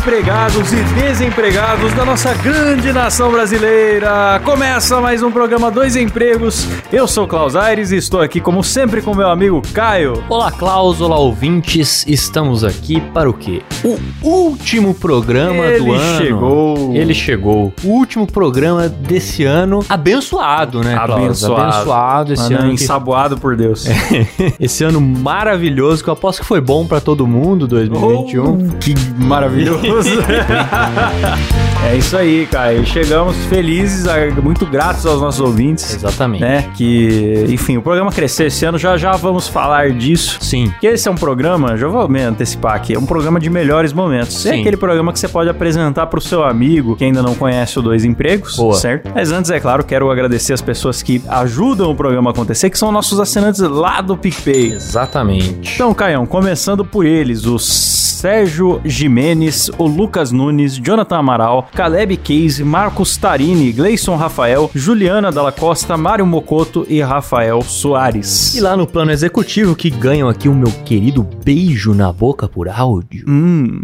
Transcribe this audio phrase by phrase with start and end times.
[0.00, 4.40] empregados e desempregados da nossa grande nação brasileira!
[4.46, 6.66] Começa mais um programa Dois Empregos.
[6.90, 10.24] Eu sou Klaus Aires e estou aqui, como sempre, com meu amigo Caio.
[10.30, 12.06] Olá, Klaus, olá, ouvintes.
[12.08, 13.60] Estamos aqui para o quê?
[13.84, 16.16] O último programa Ele do ano.
[16.18, 16.94] chegou.
[16.96, 17.72] Ele chegou.
[17.84, 21.12] O último programa desse ano abençoado, né, Klaus?
[21.24, 21.62] Abençoado.
[21.74, 22.68] Abençoado esse Mano, ano.
[22.68, 23.84] que- ensaboado por Deus.
[24.58, 28.70] esse ano maravilhoso, que eu aposto que foi bom para todo mundo, 2021.
[28.72, 29.89] Oh, que maravilhoso!
[29.94, 31.69] 不是。
[31.86, 32.84] É isso aí, Caio.
[32.84, 34.04] Chegamos felizes,
[34.42, 35.94] muito gratos aos nossos ouvintes.
[35.94, 36.40] Exatamente.
[36.40, 36.70] Né?
[36.76, 40.38] Que, enfim, o programa cresceu esse ano, já já vamos falar disso.
[40.40, 40.72] Sim.
[40.80, 43.92] Que esse é um programa, já vou me antecipar aqui, é um programa de melhores
[43.92, 44.44] momentos.
[44.46, 44.60] É Sim.
[44.60, 48.04] aquele programa que você pode apresentar pro seu amigo que ainda não conhece o Dois
[48.04, 48.74] Empregos, Boa.
[48.74, 49.10] certo?
[49.14, 52.78] Mas antes, é claro, quero agradecer as pessoas que ajudam o programa a acontecer, que
[52.78, 54.72] são nossos assinantes lá do PicPay.
[54.74, 55.74] Exatamente.
[55.74, 62.62] Então, Caião, começando por eles, o Sérgio Jimenez, o Lucas Nunes, Jonathan Amaral, Caleb Case,
[62.62, 68.54] Marcos Tarini, Gleison Rafael, Juliana Dalla Costa, Mário Mocoto e Rafael Soares.
[68.54, 72.68] E lá no plano executivo que ganham aqui o meu querido beijo na boca por
[72.68, 73.24] áudio.
[73.28, 73.82] Hum,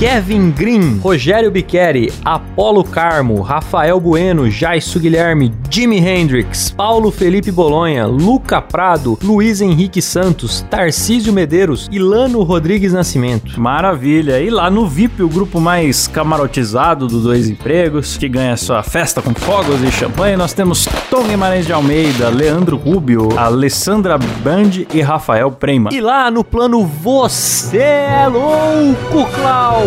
[0.00, 8.06] Kevin Green, Rogério Biqueri, Apolo Carmo, Rafael Bueno, Jaisso Guilherme, Jimi Hendrix, Paulo Felipe Bolonha,
[8.06, 13.60] Luca Prado, Luiz Henrique Santos, Tarcísio Medeiros e Lano Rodrigues Nascimento.
[13.60, 14.40] Maravilha.
[14.40, 19.20] E lá no VIP, o grupo mais camarotizado do Dois Empregos, que ganha sua festa
[19.20, 25.02] com fogos e champanhe, nós temos Tom Guimarães de Almeida, Leandro Rubio, Alessandra Band e
[25.02, 25.90] Rafael Prema.
[25.92, 29.30] E lá no plano Você é Louco,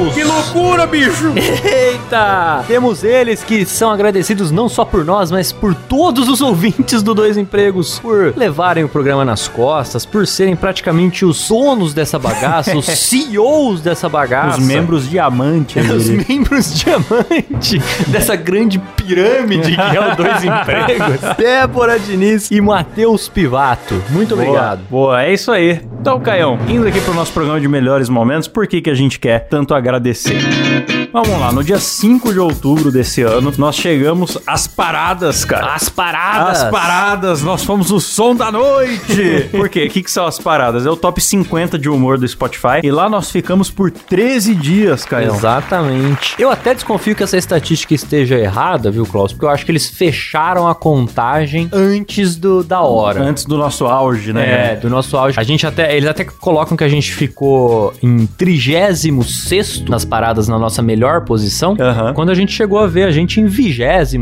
[0.04, 0.14] Klaus!
[0.14, 1.34] Que loucura, bicho!
[1.38, 2.64] Eita!
[2.68, 7.14] Temos eles que são agradecidos não só por nós, mas por todos os ouvintes do
[7.14, 12.76] Dois Empregos, por levarem o programa nas costas, por serem praticamente os donos dessa bagaça,
[12.76, 14.60] os CEOs dessa bagaça.
[14.60, 15.80] Os membros diamante.
[15.80, 21.36] Os membros diamante dessa grande pirâmide que é o Dois Empregos.
[21.38, 24.02] Débora Diniz e Matheus Pivato.
[24.10, 24.82] Muito obrigado.
[24.90, 25.82] Boa, boa, é isso aí.
[26.04, 29.18] Então, Caião, indo aqui pro nosso programa de melhores momentos, por que, que a gente
[29.18, 31.03] quer tanto agradecer?
[31.14, 35.76] Vamos lá, no dia 5 de outubro desse ano, nós chegamos às paradas, cara.
[35.76, 36.64] As paradas.
[36.64, 39.48] As paradas, nós fomos o som da noite.
[39.54, 39.86] Por quê?
[39.86, 40.88] O que, que são as paradas?
[40.88, 42.80] É o top 50 de humor do Spotify.
[42.82, 45.36] E lá nós ficamos por 13 dias, Caião.
[45.36, 46.34] Exatamente.
[46.40, 49.34] Eu até desconfio que essa estatística esteja errada, viu, Klaus?
[49.34, 53.22] Porque eu acho que eles fecharam a contagem antes do, da hora.
[53.22, 54.72] Antes do nosso auge, né?
[54.72, 55.40] É, do nosso auge.
[55.40, 55.96] A gente até.
[55.96, 61.76] Eles até colocam que a gente ficou em 36 nas paradas na nossa melhor posição.
[61.80, 62.14] Aham.
[62.14, 64.14] Quando a gente chegou a ver a gente em 26,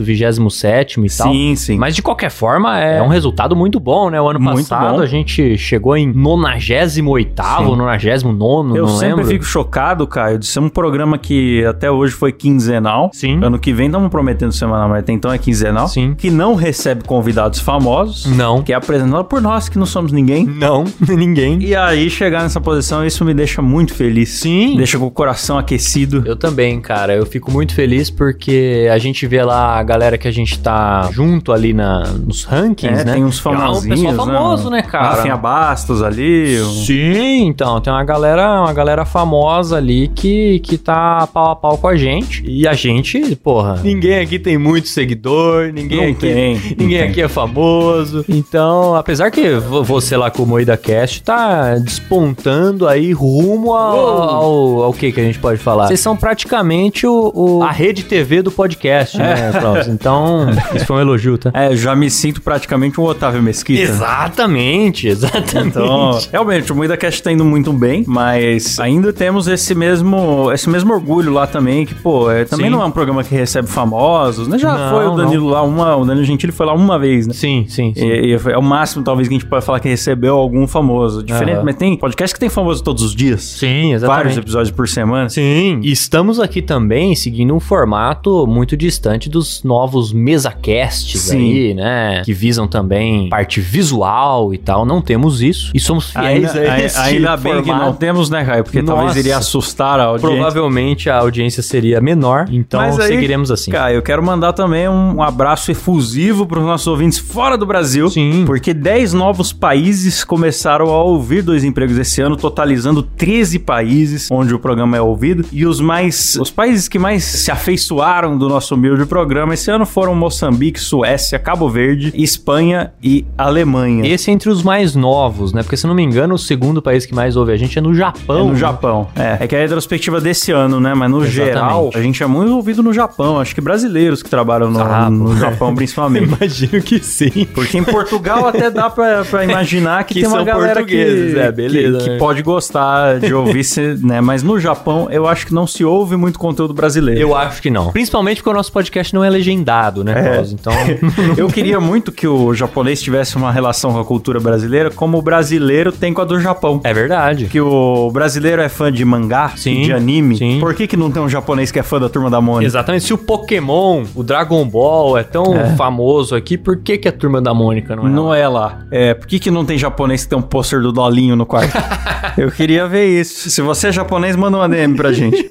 [0.00, 1.32] 27 e tal.
[1.32, 1.78] Sim, sim.
[1.78, 4.20] Mas de qualquer forma, é um resultado muito bom, né?
[4.20, 5.00] O ano Muito passado bom.
[5.02, 7.02] a gente chegou em 98, Sim.
[7.02, 9.26] 99, Eu sempre lembro.
[9.26, 13.10] fico chocado, Caio, de ser um programa que até hoje foi quinzenal.
[13.12, 13.42] Sim.
[13.42, 15.88] Ano que vem estamos prometendo semanal, mas até então é quinzenal.
[15.88, 16.14] Sim.
[16.16, 18.26] Que não recebe convidados famosos.
[18.26, 18.62] Não.
[18.62, 20.46] Que é apresentado por nós, que não somos ninguém.
[20.46, 21.62] Não, ninguém.
[21.62, 24.30] E aí, chegar nessa posição, isso me deixa muito feliz.
[24.30, 24.76] Sim.
[24.76, 26.13] Deixa com o coração aquecido.
[26.24, 27.14] Eu também, cara.
[27.14, 31.08] Eu fico muito feliz porque a gente vê lá a galera que a gente tá
[31.12, 33.12] junto ali na, nos rankings, É, né?
[33.14, 35.08] tem uns É um famosinhos, pessoal famoso, né, cara?
[35.16, 36.58] Rafinha Bastos ali.
[36.60, 41.56] o- Sim, então, tem uma galera, uma galera famosa ali que, que tá pau a
[41.56, 42.42] pau com a gente.
[42.46, 47.08] E a gente, porra, ninguém aqui tem muito seguidor, ninguém Não aqui, tem, ninguém tem.
[47.10, 48.24] aqui é famoso.
[48.28, 53.98] Então, apesar que vo- você lá com o Moída Cast tá despontando aí rumo ao,
[53.98, 55.88] ao, ao que que a gente pode falar?
[55.94, 59.86] Vocês são praticamente o, o- a rede TV do podcast, né, Klaus?
[59.86, 61.52] Então, isso foi um elogio, tá?
[61.54, 63.80] É, já me sinto praticamente um Otávio Mesquita.
[63.80, 65.68] Exatamente, exatamente.
[65.68, 70.68] Então, realmente, o Moída Cast tá indo muito bem, mas ainda temos esse mesmo, esse
[70.68, 72.72] mesmo orgulho lá também, que, pô, é, também Sim.
[72.72, 74.58] não é um programa que recebe famosos, né?
[74.58, 77.34] Já Não, foi o Danilo lá uma, o Danilo Gentili foi lá uma vez, né?
[77.34, 78.04] sim, sim, sim.
[78.04, 81.22] E, e é o máximo, talvez, que a gente pode falar que recebeu algum famoso.
[81.22, 81.64] Diferente, Aham.
[81.66, 83.42] mas tem podcast que tem famoso todos os dias.
[83.44, 84.38] Sim, Vários exatamente.
[84.40, 85.28] episódios por semana.
[85.28, 91.36] Sim, e estamos aqui também seguindo um formato muito distante dos novos mesacasts Sim.
[91.36, 92.22] aí, né?
[92.24, 94.86] Que visam também parte visual e tal.
[94.86, 95.70] Não temos isso.
[95.74, 97.84] E somos fiéis Ainda, a esse ainda bem que formato.
[97.84, 98.64] não temos, né, Caio?
[98.64, 99.18] Porque talvez Nossa.
[99.18, 100.36] iria assustar a audiência.
[100.36, 103.70] Provavelmente a audiência seria menor, então Mas aí, seguiremos assim.
[103.70, 108.08] Cara, eu quero mandar também um abraço efusivo para os nossos ouvintes fora do Brasil.
[108.08, 108.44] Sim.
[108.46, 114.54] Porque 10 novos países começaram a ouvir Dois Empregos esse ano, totalizando 13 países onde
[114.54, 115.44] o programa é ouvido.
[115.52, 116.36] E os mais.
[116.40, 121.38] Os países que mais se afeiçoaram do nosso humilde programa esse ano foram Moçambique, Suécia,
[121.38, 124.06] Cabo Verde, Espanha e Alemanha.
[124.06, 125.62] Esse é entre os mais novos, né?
[125.62, 127.92] Porque se não me engano, o segundo país que mais ouve a gente é no
[127.92, 128.46] É Japão.
[128.46, 128.58] no né?
[128.58, 129.08] Japão.
[129.16, 129.38] É.
[129.40, 130.94] é que é a retrospectiva desse ano, né?
[130.94, 131.52] Mas no Exatamente.
[131.52, 133.40] geral, a gente é muito ouvido no Japão.
[133.40, 135.36] Acho que brasileiros que trabalham no, Ah, no.
[135.36, 136.24] Japão, principalmente.
[136.26, 137.46] Imagino que sim.
[137.54, 141.50] Porque em Portugal até dá pra, pra imaginar que, Que tem uma galera que, é,
[141.52, 142.18] beleza, que, que né?
[142.18, 143.64] pode gostar de ouvir,
[144.02, 144.20] né?
[144.20, 147.20] Mas no Japão, eu acho que não se ouve muito conteúdo brasileiro.
[147.20, 147.90] Eu acho que não.
[147.92, 150.42] Principalmente porque o nosso podcast não é legendado, né, É.
[150.52, 150.72] Então.
[151.36, 155.22] Eu queria muito que o japonês tivesse uma relação com a cultura brasileira como o
[155.22, 156.80] brasileiro tem com a do Japão.
[156.84, 157.46] é verdade.
[157.46, 160.36] Que o brasileiro é fã de mangá, Sim, de anime.
[160.36, 160.60] sim.
[160.60, 162.66] Por que, que não tem um japonês que é fã da Turma da Mônica?
[162.66, 163.04] Exatamente.
[163.04, 165.44] Se o Pokémon, o Dragon Ball é tão
[165.76, 168.10] famoso aqui, por que, que a turma da Mônica não é?
[168.10, 168.80] Não é lá.
[168.90, 171.72] É, por que, que não tem japonês que tem um pôster do Dolinho no quarto?
[172.38, 173.50] Eu queria ver isso.
[173.50, 175.50] Se você é japonês, manda uma DM pra gente.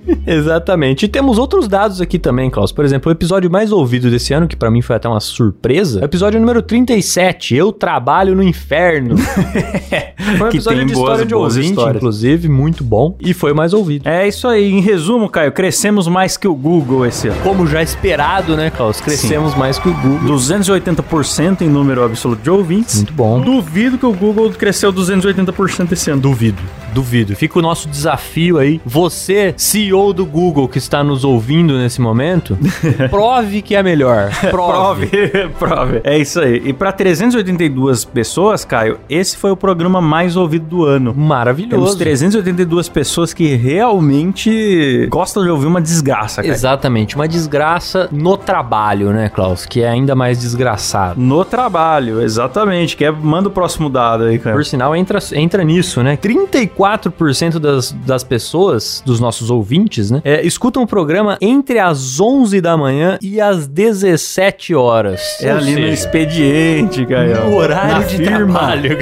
[0.25, 1.05] Exatamente.
[1.05, 2.71] E temos outros dados aqui também, Klaus.
[2.71, 5.99] Por exemplo, o episódio mais ouvido desse ano, que pra mim foi até uma surpresa,
[5.99, 9.15] é o episódio número 37, Eu Trabalho no Inferno.
[10.37, 11.95] foi um Que episódio tem de boas- história de ouvinte, histórias.
[11.97, 13.15] inclusive, muito bom.
[13.19, 14.07] E foi o mais ouvido.
[14.07, 14.71] É isso aí.
[14.71, 17.39] Em resumo, Caio, crescemos mais que o Google esse ano.
[17.41, 19.01] Como já esperado, né, Klaus?
[19.01, 20.35] Crescemos mais que o Google.
[20.35, 22.95] 280% em número absoluto de ouvintes.
[22.97, 23.41] Muito bom.
[23.41, 26.21] Duvido que o Google cresceu 280% esse ano.
[26.21, 26.61] Duvido,
[26.93, 27.35] duvido.
[27.35, 28.79] Fica o nosso desafio aí.
[28.85, 32.57] Você, CEO do Google que está nos ouvindo nesse momento,
[33.11, 34.31] prove que é melhor.
[34.49, 35.07] Prove.
[35.07, 36.01] Prove, prove.
[36.03, 36.61] É isso aí.
[36.65, 41.11] E pra 382 pessoas, Caio, esse foi o programa mais ouvido do ano.
[41.11, 41.97] Temos Maravilhoso.
[41.97, 46.53] 382 pessoas que realmente gostam de ouvir uma desgraça, cara.
[46.53, 49.65] Exatamente, uma desgraça no trabalho, né, Klaus?
[49.65, 51.19] Que é ainda mais desgraçado.
[51.21, 52.97] No trabalho, exatamente.
[52.97, 54.55] Que é, manda o próximo dado aí, cara.
[54.55, 56.17] Por sinal, entra, entra nisso, né?
[56.17, 60.21] 34% das, das pessoas, dos nossos ouvintes, né?
[60.23, 65.21] é, escutam o programa entre as 11 da manhã e as 17 horas.
[65.41, 67.45] É ali no seja, expediente, Caio.
[67.49, 68.35] no horário Na de firma.
[68.59, 68.97] trabalho.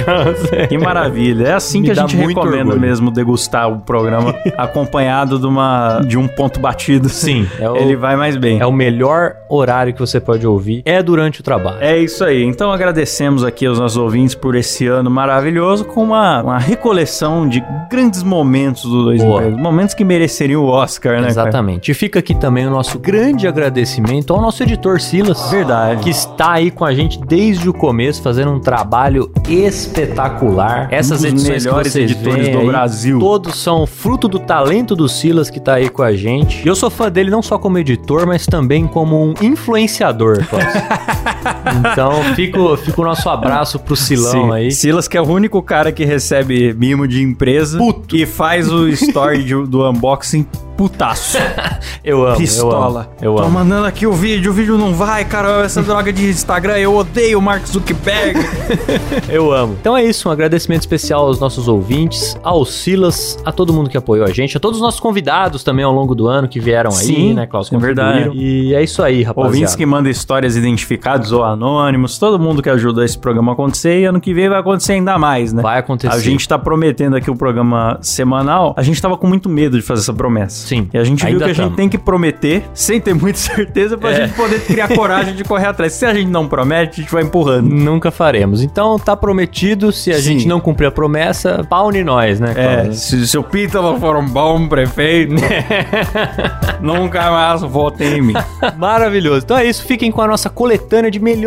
[0.68, 1.48] Que maravilha.
[1.48, 2.80] É assim Me que a gente recomenda orgulho.
[2.80, 7.08] mesmo degustar o programa acompanhado de, uma, de um ponto batido.
[7.08, 8.60] Sim, é o- Ele vai mais bem.
[8.60, 11.78] É o melhor horário que você pode ouvir, é durante o trabalho.
[11.80, 12.42] É isso aí.
[12.44, 17.62] Então agradecemos aqui aos nossos ouvintes por esse ano maravilhoso com uma, uma recoleção de
[17.90, 19.40] grandes momentos do Dois Boa.
[19.42, 19.60] Empregos.
[19.62, 21.18] Momentos que mereceriam o Oscar, né?
[21.18, 21.30] cara?
[21.30, 21.90] Exatamente.
[21.90, 25.50] E fica aqui também o nosso grande agradecimento ao nosso editor Silas.
[25.50, 26.02] Verdade.
[26.02, 30.88] Que está aí com a gente desde o começo, fazendo um trabalho espetacular.
[30.90, 33.18] Essas Um edições melhores editores do aí, Brasil.
[33.18, 36.64] Todos são fruto do talento do Silas que está aí com a gente.
[36.64, 40.38] E eu sou fã dele não só como editor, mas também como um influenciador.
[41.78, 44.52] então, fica, o- fica o nosso abraço pro Silão Sim.
[44.52, 44.70] aí.
[44.70, 48.16] Silas, que é o único cara que recebe mimo de empresa Puto.
[48.16, 51.36] e faz o story de- do unboxing putaço.
[52.02, 53.10] Eu amo, Pistola.
[53.20, 53.34] eu amo.
[53.34, 53.50] Eu Tô amo.
[53.50, 55.62] mandando aqui o vídeo, o vídeo não vai, cara.
[55.64, 58.40] Essa droga de Instagram, eu odeio o Mark Zuckerberg.
[59.28, 59.76] Eu amo.
[59.78, 63.98] Então é isso, um agradecimento especial aos nossos ouvintes, ao Silas, a todo mundo que
[63.98, 66.90] apoiou a gente, a todos os nossos convidados também ao longo do ano que vieram
[66.90, 67.70] aí, Sim, né, Klaus?
[67.70, 68.30] é verdade.
[68.34, 69.48] E é isso aí, rapaziada.
[69.54, 74.00] Ouvintes que mandam histórias identificadas ou anônimos, todo mundo que ajuda esse programa a acontecer
[74.00, 75.62] e ano que vem vai acontecer ainda mais, né?
[75.62, 76.14] Vai acontecer.
[76.14, 78.74] A gente tá prometendo aqui o programa semanal.
[78.76, 80.66] A gente tava com muito medo de fazer essa promessa.
[80.66, 81.76] Sim, E a gente viu que a gente tamo.
[81.76, 84.14] tem que prometer, sem ter muita certeza, pra É.
[84.26, 85.92] gente poder criar coragem de correr atrás.
[85.92, 87.68] Se a gente não promete, a gente vai empurrando.
[87.68, 88.62] Nunca faremos.
[88.62, 90.22] Então tá prometido, se a Sim.
[90.22, 94.26] gente não cumprir a promessa, pau em nós, né, É, se, o Pítalo for um
[94.26, 95.34] bom prefeito,
[96.80, 98.34] nunca mais votem em mim.
[98.76, 99.42] Maravilhoso.
[99.44, 101.39] Então é isso, fiquem com a nossa coletânea de melhores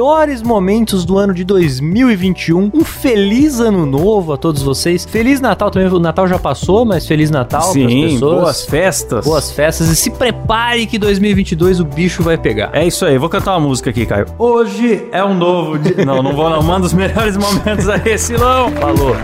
[0.43, 2.71] momentos do ano de 2021.
[2.73, 5.05] Um feliz ano novo a todos vocês.
[5.05, 5.87] Feliz Natal também.
[5.89, 8.39] O Natal já passou, mas feliz Natal pras Sim, pessoas.
[8.41, 9.25] boas festas.
[9.25, 12.69] Boas festas e se prepare que 2022 o bicho vai pegar.
[12.73, 14.25] É isso aí, vou cantar uma música aqui, Caio.
[14.37, 16.05] Hoje é um novo dia.
[16.05, 16.61] Não, não vou não.
[16.61, 18.71] Manda os melhores momentos aí, Silão.
[18.71, 19.15] Falou.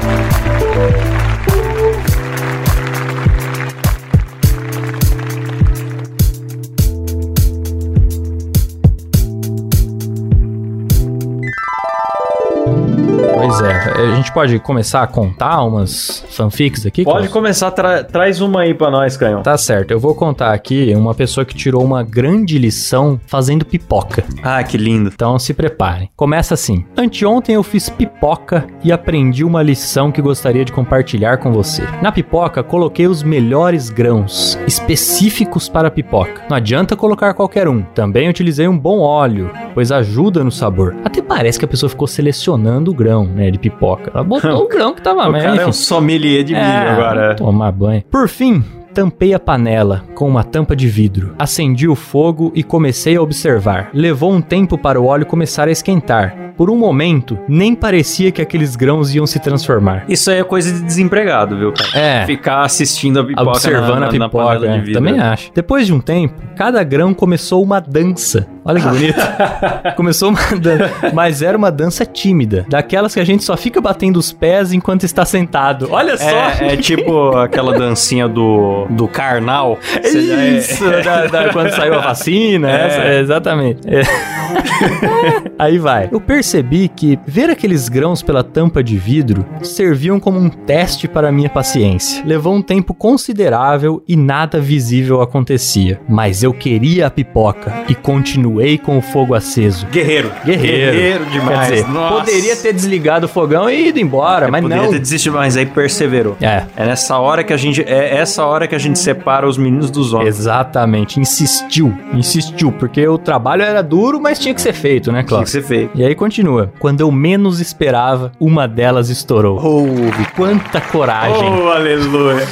[14.02, 17.04] A gente pode começar a contar umas fanfics aqui?
[17.04, 17.32] Pode Klaus?
[17.34, 19.42] começar, tra- traz uma aí pra nós, Canhão.
[19.44, 24.24] Tá certo, eu vou contar aqui uma pessoa que tirou uma grande lição fazendo pipoca.
[24.44, 25.12] Ah, que lindo.
[25.14, 26.10] Então se preparem.
[26.16, 26.86] Começa assim.
[26.98, 31.84] Anteontem eu fiz pipoca e aprendi uma lição que gostaria de compartilhar com você.
[32.02, 36.42] Na pipoca coloquei os melhores grãos, específicos para a pipoca.
[36.50, 37.82] Não adianta colocar qualquer um.
[37.82, 40.96] Também utilizei um bom óleo, pois ajuda no sabor.
[41.04, 43.89] Até parece que a pessoa ficou selecionando o grão, né, de pipoca.
[44.14, 46.90] Ela botou o grão que tava, O mas cara é um sommelier de milho É,
[46.90, 47.36] agora.
[47.36, 48.04] Tomar banho.
[48.12, 51.34] Por fim, tampei a panela com uma tampa de vidro.
[51.40, 53.90] Acendi o fogo e comecei a observar.
[53.94, 56.49] Levou um tempo para o óleo começar a esquentar.
[56.60, 60.04] Por um momento, nem parecia que aqueles grãos iam se transformar.
[60.10, 61.90] Isso aí é coisa de desempregado, viu, cara?
[61.98, 62.26] É.
[62.26, 65.52] Ficar assistindo a pipoca Observando na, a na- na pipoca, panela é, de também acho.
[65.56, 68.46] Depois de um tempo, cada grão começou uma dança.
[68.66, 69.16] Olha que bonito.
[69.96, 74.18] começou uma dança, mas era uma dança tímida, daquelas que a gente só fica batendo
[74.20, 75.88] os pés enquanto está sentado.
[75.90, 76.26] Olha só.
[76.30, 79.80] É, é tipo aquela dancinha do, do carnal.
[80.04, 82.86] É- Isso, da- da- quando saiu a vacina, É.
[82.88, 83.80] essa, é, exatamente.
[83.88, 84.02] É.
[85.58, 86.10] Aí vai.
[86.12, 86.49] Eu percebi
[86.96, 91.50] que ver aqueles grãos pela tampa de vidro serviam como um teste para a minha
[91.50, 92.24] paciência.
[92.26, 96.00] Levou um tempo considerável e nada visível acontecia.
[96.08, 99.86] Mas eu queria a pipoca e continuei com o fogo aceso.
[99.88, 100.32] Guerreiro.
[100.44, 101.26] Guerreiro.
[101.26, 101.70] demais.
[101.70, 104.92] Quer dizer, poderia ter desligado o fogão e ido embora, mas Poderia não.
[104.92, 106.36] ter desistido, mas aí perseverou.
[106.42, 107.82] É, É nessa hora que a gente.
[107.82, 110.30] É essa hora que a gente separa os meninos dos homens.
[110.40, 115.44] Exatamente, insistiu, insistiu, porque o trabalho era duro, mas tinha que ser feito, né, Tinha
[115.44, 115.90] que ser feio.
[115.96, 116.39] E aí continua.
[116.80, 119.60] Quando eu menos esperava, uma delas estourou.
[119.64, 120.26] Ouve.
[120.36, 121.50] Quanta coragem.
[121.50, 122.48] Oh, aleluia.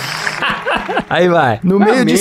[1.09, 1.59] Aí vai.
[1.63, 2.17] No meio de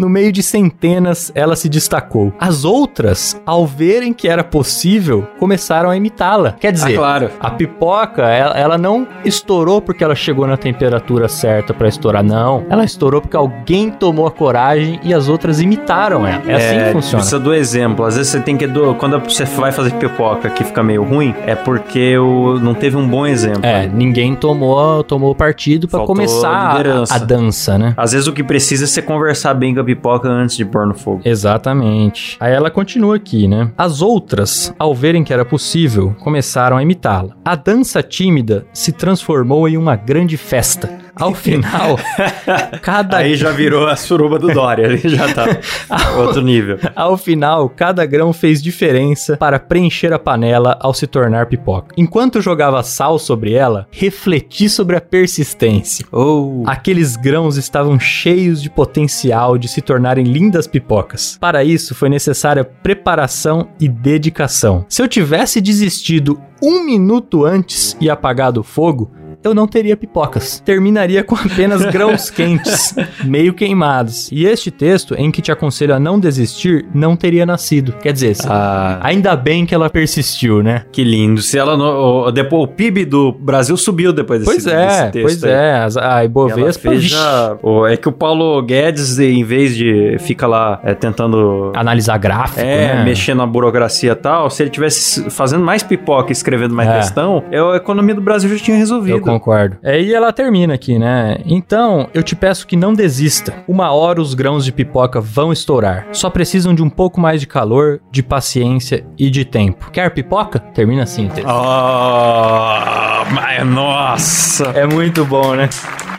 [0.00, 2.32] No meio de centenas, ela se destacou.
[2.40, 6.52] As outras, ao verem que era possível, começaram a imitá-la.
[6.58, 7.30] Quer dizer, Ah, claro.
[7.38, 12.64] a pipoca, ela, ela não estourou porque ela chegou na temperatura certa pra estourar, não.
[12.70, 16.42] Ela estourou porque alguém tomou a coragem e as outras imitaram ela.
[16.46, 17.16] É, assim que funciona.
[17.22, 18.04] Precisa do exemplo.
[18.06, 18.66] Às vezes você tem que.
[18.66, 22.96] do- Quando você vai fazer pipoca que fica meio ruim, é porque o, não teve
[22.96, 23.60] um bom exemplo.
[23.66, 27.92] É, ninguém tomou, tomou partido pra Faltou começar a, a dança, né?
[27.98, 30.86] Às vezes o que precisa é você conversar bem com a pipoca antes de pôr
[30.86, 31.20] no fogo.
[31.24, 32.36] Exatamente.
[32.40, 33.72] Aí ela continua aqui, né?
[33.76, 37.36] As outras, ao verem que era possível, começaram a imitá-la.
[37.44, 41.00] A dança tímida se transformou em uma grande festa.
[41.20, 41.98] Ao final,
[42.80, 45.46] cada Aí já virou a suruba do Dória, ali já tá
[46.16, 46.78] outro nível.
[46.96, 51.94] Ao final, cada grão fez diferença para preencher a panela ao se tornar pipoca.
[51.96, 56.06] Enquanto jogava sal sobre ela, refleti sobre a persistência.
[56.10, 61.36] Oh, Aqueles grãos estavam cheios de potencial de se tornarem lindas pipocas.
[61.38, 64.86] Para isso, foi necessária preparação e dedicação.
[64.88, 69.10] Se eu tivesse desistido um minuto antes e apagado o fogo,
[69.42, 70.60] eu não teria pipocas.
[70.60, 72.94] Terminaria com apenas grãos quentes,
[73.24, 74.30] meio queimados.
[74.30, 77.92] E este texto, em que te aconselho a não desistir, não teria nascido.
[78.02, 80.84] Quer dizer, ah, ainda bem que ela persistiu, né?
[80.92, 81.40] que lindo.
[81.42, 85.12] Se ela não, o- depois o PIB do Brasil subiu depois desse, Pois é, desse
[85.12, 85.22] texto.
[85.40, 85.50] pois aí.
[85.50, 85.70] é.
[86.00, 90.16] A Ela Ibovespa, fez vixe, já- o- é que o Paulo Guedes, em vez de
[90.20, 93.04] fica lá é, tentando analisar gráfico, é, né?
[93.04, 96.96] mexer na burocracia e tal, se ele tivesse fazendo mais pipoca e escrevendo mais É.
[96.98, 97.42] questão,
[97.72, 99.29] a economia do Brasil já tinha resolvido.
[99.32, 99.76] Concordo.
[99.82, 101.38] É, e ela termina aqui, né?
[101.44, 103.54] Então, eu te peço que não desista.
[103.66, 106.06] Uma hora os grãos de pipoca vão estourar.
[106.12, 109.90] Só precisam de um pouco mais de calor, de paciência e de tempo.
[109.90, 110.58] Quer pipoca?
[110.58, 111.48] Termina assim texto.
[111.48, 114.66] Oh, mas nossa!
[114.74, 115.68] É muito bom, né?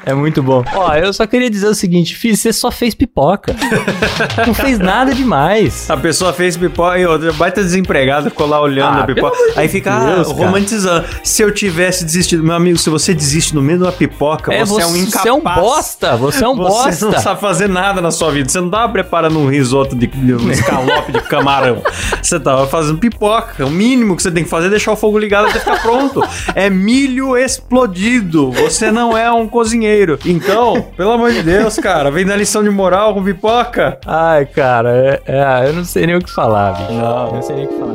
[0.05, 0.63] É muito bom.
[0.73, 3.55] Ó, eu só queria dizer o seguinte, Fih, você só fez pipoca.
[4.47, 5.89] não fez nada demais.
[5.89, 9.37] A pessoa fez pipoca e outra baita desempregada ficou lá olhando Ah, a pipoca.
[9.55, 10.39] Aí fica ah, Deus, cara.
[10.45, 11.05] romantizando.
[11.23, 14.81] Se eu tivesse desistido, meu amigo, se você desiste no meio de uma pipoca, você,
[14.81, 15.21] é um incapaz.
[15.21, 16.17] Você é um bosta.
[16.17, 17.05] Você é um Você bosta.
[17.11, 18.49] não sabe fazer nada na sua vida.
[18.49, 21.81] Você não tava preparando um risoto de, de um escalope de camarão.
[22.21, 23.65] Você tava fazendo pipoca.
[23.65, 26.23] O mínimo que você tem que fazer é deixar o fogo ligado até ficar pronto.
[26.55, 28.51] É milho explodido.
[28.51, 29.90] Você não é um cozinheiro.
[30.25, 33.97] Então, pelo amor de Deus, cara, vem da lição de moral com pipoca.
[34.05, 36.93] Ai, cara, é- é, eu não sei nem o que falar, bicho.
[36.93, 37.93] Não, eu não sei nem o que falar.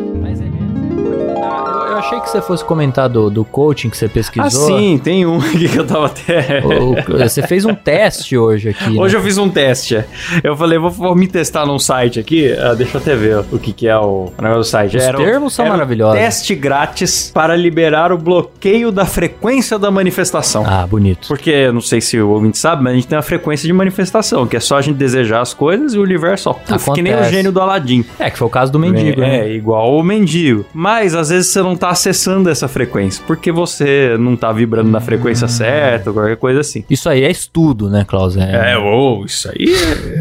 [2.06, 4.46] Achei que você fosse comentar do, do coaching que você pesquisou.
[4.46, 6.62] Ah, sim, tem um aqui que eu tava até.
[6.64, 8.90] O- você fez um teste hoje aqui.
[8.90, 9.00] né?
[9.00, 10.02] Hoje eu fiz um teste.
[10.42, 12.52] Eu falei, vou, vou me testar num site aqui.
[12.52, 14.96] Ah, deixa eu até ver o que, que é o, o negócio do site.
[14.96, 16.18] Os o- termos são era maravilhosos.
[16.18, 20.64] Teste grátis para liberar o bloqueio da frequência da manifestação.
[20.66, 21.28] Ah, bonito.
[21.28, 24.46] Porque, não sei se o ouvinte sabe, mas a gente tem uma frequência de manifestação,
[24.46, 27.14] que é só a gente desejar as coisas e o universo, ó, puf, que nem
[27.14, 28.04] o gênio do Aladim.
[28.18, 29.50] É, que foi o caso do mendigo, é, né?
[29.52, 30.64] igual o mendigo.
[30.72, 34.98] Mas às vezes você não tá acessando essa frequência, porque você não tá vibrando na
[34.98, 35.00] Hum.
[35.00, 36.84] frequência certa, ou qualquer coisa assim.
[36.90, 38.36] Isso aí é estudo, né, Klaus?
[38.36, 40.20] É, ou isso aí é.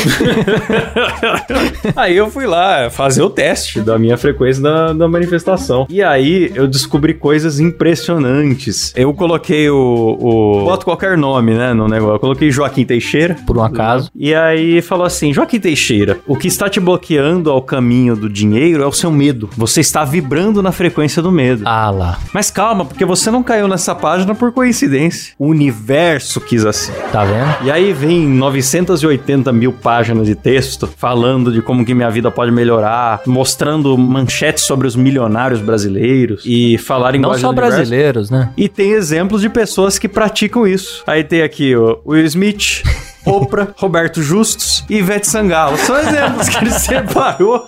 [1.94, 5.86] aí eu fui lá fazer o teste da minha frequência da, da manifestação.
[5.90, 8.92] E aí eu descobri coisas impressionantes.
[8.96, 10.16] Eu coloquei o.
[10.20, 11.74] o boto qualquer nome, né?
[11.74, 12.14] No negócio.
[12.16, 13.36] Eu coloquei Joaquim Teixeira.
[13.46, 14.10] Por um acaso.
[14.14, 18.82] E aí falou assim: Joaquim Teixeira, o que está te bloqueando ao caminho do dinheiro
[18.82, 19.50] é o seu medo.
[19.56, 20.29] Você está vibrando
[20.62, 21.62] na frequência do medo.
[21.66, 22.18] Ah lá.
[22.32, 25.34] Mas calma, porque você não caiu nessa página por coincidência.
[25.38, 26.92] O universo quis assim.
[27.10, 27.66] Tá vendo?
[27.66, 32.52] E aí vem 980 mil páginas de texto falando de como que minha vida pode
[32.52, 38.50] melhorar, mostrando manchetes sobre os milionários brasileiros e falar em Não só brasileiros, né?
[38.56, 41.02] E tem exemplos de pessoas que praticam isso.
[41.06, 42.82] Aí tem aqui o Will Smith.
[43.24, 45.76] Oprah, Roberto Justus e Ivete Sangalo.
[45.78, 47.66] São exemplos que ele separou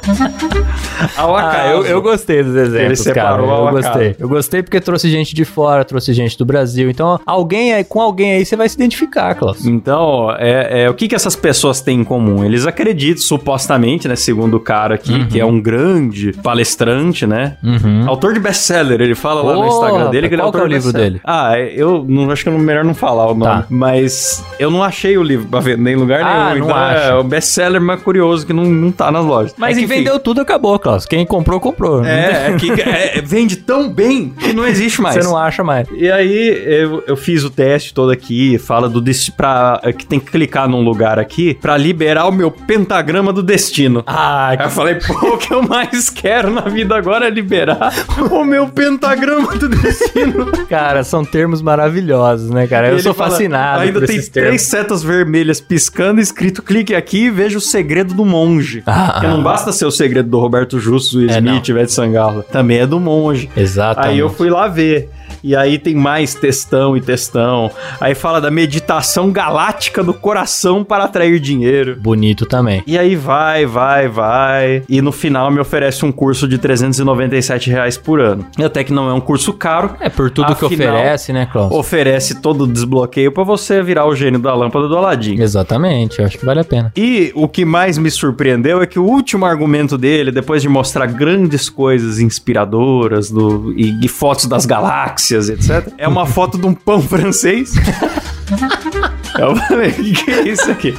[1.16, 1.56] ao acaso.
[1.58, 3.30] Ah, eu, eu gostei dos exemplos, Ele cara.
[3.30, 3.88] separou ao Eu acaso.
[3.88, 4.16] gostei.
[4.18, 6.90] Eu gostei porque trouxe gente de fora, trouxe gente do Brasil.
[6.90, 9.64] Então, alguém aí, com alguém aí, você vai se identificar, Klaus.
[9.64, 12.44] Então, é, é, o que, que essas pessoas têm em comum?
[12.44, 14.16] Eles acreditam, supostamente, né?
[14.16, 17.56] Segundo o cara aqui, que é um grande palestrante, né?
[17.62, 18.08] Uhum.
[18.08, 20.62] Autor de best-seller, ele fala lá no Instagram dele que ele é que é autor
[20.62, 21.20] o livro dele?
[21.24, 23.62] Ah, eu não, acho que é melhor não falar o nome.
[23.62, 23.66] Tá.
[23.68, 26.66] Mas eu não achei o livro pra vender em lugar Ah, nenhum.
[26.66, 26.98] não então acha.
[27.04, 29.54] é um best-seller mais curioso que não, não tá nas lojas.
[29.56, 31.06] Mas é que vendeu tudo, acabou, Klaus.
[31.06, 32.04] Quem comprou, comprou.
[32.04, 35.14] É, é que é, vende tão bem que não existe mais.
[35.16, 35.86] Você não acha mais.
[35.94, 40.04] E aí eu, eu fiz o teste todo aqui, fala do destino pra é que
[40.06, 44.02] tem que clicar num lugar aqui pra liberar o meu pentagrama do destino.
[44.06, 47.92] Ah, Aí eu falei, pô, o que eu mais quero na vida agora é liberar
[48.30, 50.46] o meu pentagrama do destino.
[50.68, 52.88] cara, são termos maravilhosos, né, cara?
[52.88, 54.62] Eu ele sou fala, fascinado Ainda tem três termos.
[54.62, 58.82] setas vermelhas piscando, escrito clique aqui e veja o segredo do monge.
[58.86, 59.44] Ah, Porque não ah.
[59.44, 62.42] basta ser o segredo do Roberto Justus, Will É, Smith, Ivete Sangalo.
[62.44, 63.50] Também é do monge.
[63.56, 64.12] Exatamente.
[64.12, 65.10] Aí eu fui lá ver.
[65.42, 67.70] E aí tem mais textão e textão.
[68.00, 71.96] Aí fala da meditação galáctica do coração para atrair dinheiro.
[72.00, 72.82] Bonito também.
[72.86, 74.82] E aí vai, vai, vai.
[74.88, 78.46] E no final me oferece um curso de 397 reais por ano.
[78.58, 79.96] E até que não é um curso caro.
[80.00, 81.72] É por tudo que Afinal, oferece, né, Klaus?
[81.72, 85.40] Oferece todo o desbloqueio para você virar o gênio da lâmpada do Aladim.
[85.40, 86.92] Exatamente, eu acho que vale a pena.
[86.96, 91.06] E o que mais me surpreendeu é que o último argumento dele, depois de mostrar
[91.06, 96.74] grandes coisas inspiradoras do, e, e fotos das galáxias, etc., é uma foto de um
[96.74, 97.72] pão francês.
[99.38, 100.94] Eu falei, o que é isso aqui?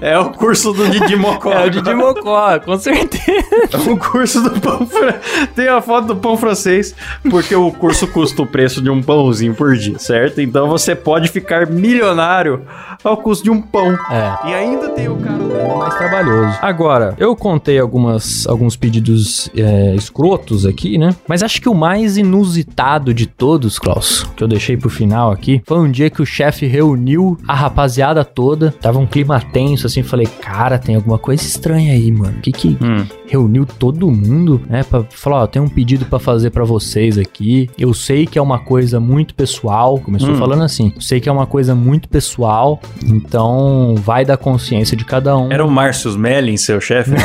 [0.00, 1.52] É o curso do Didi Mocó.
[1.56, 3.24] É o Didi Mocó, com certeza.
[3.72, 5.48] É o curso do pão francês.
[5.54, 6.94] Tem a foto do pão francês,
[7.30, 10.40] porque o curso custa o preço de um pãozinho por dia, certo?
[10.40, 12.62] Então você pode ficar milionário
[13.02, 13.96] ao custo de um pão.
[14.10, 14.48] É.
[14.48, 15.78] E ainda tem o cara lá.
[15.78, 16.58] mais trabalhoso.
[16.60, 21.10] Agora, eu contei algumas, alguns pedidos é, escrotos aqui, né?
[21.26, 25.62] Mas acho que o mais inusitado de todos, Klaus, que eu deixei pro final aqui,
[25.66, 28.72] foi um dia que o chefe reuniu a rapaziada toda.
[28.80, 30.02] Tava um clima tenso, assim.
[30.04, 32.38] Falei, cara, tem alguma coisa estranha aí, mano.
[32.40, 33.04] Que que Hum.
[33.26, 34.84] reuniu todo mundo, né?
[34.84, 37.68] Pra falar, ó, tem um pedido pra fazer pra vocês aqui.
[37.76, 39.98] Eu sei que é uma coisa muito pessoal.
[39.98, 40.36] Começou Hum.
[40.36, 40.92] falando assim.
[40.94, 42.80] Eu sei que é uma coisa muito pessoal.
[43.04, 45.50] Então, vai da consciência de cada um.
[45.52, 47.10] Era o Márcio Mellin, seu chefe?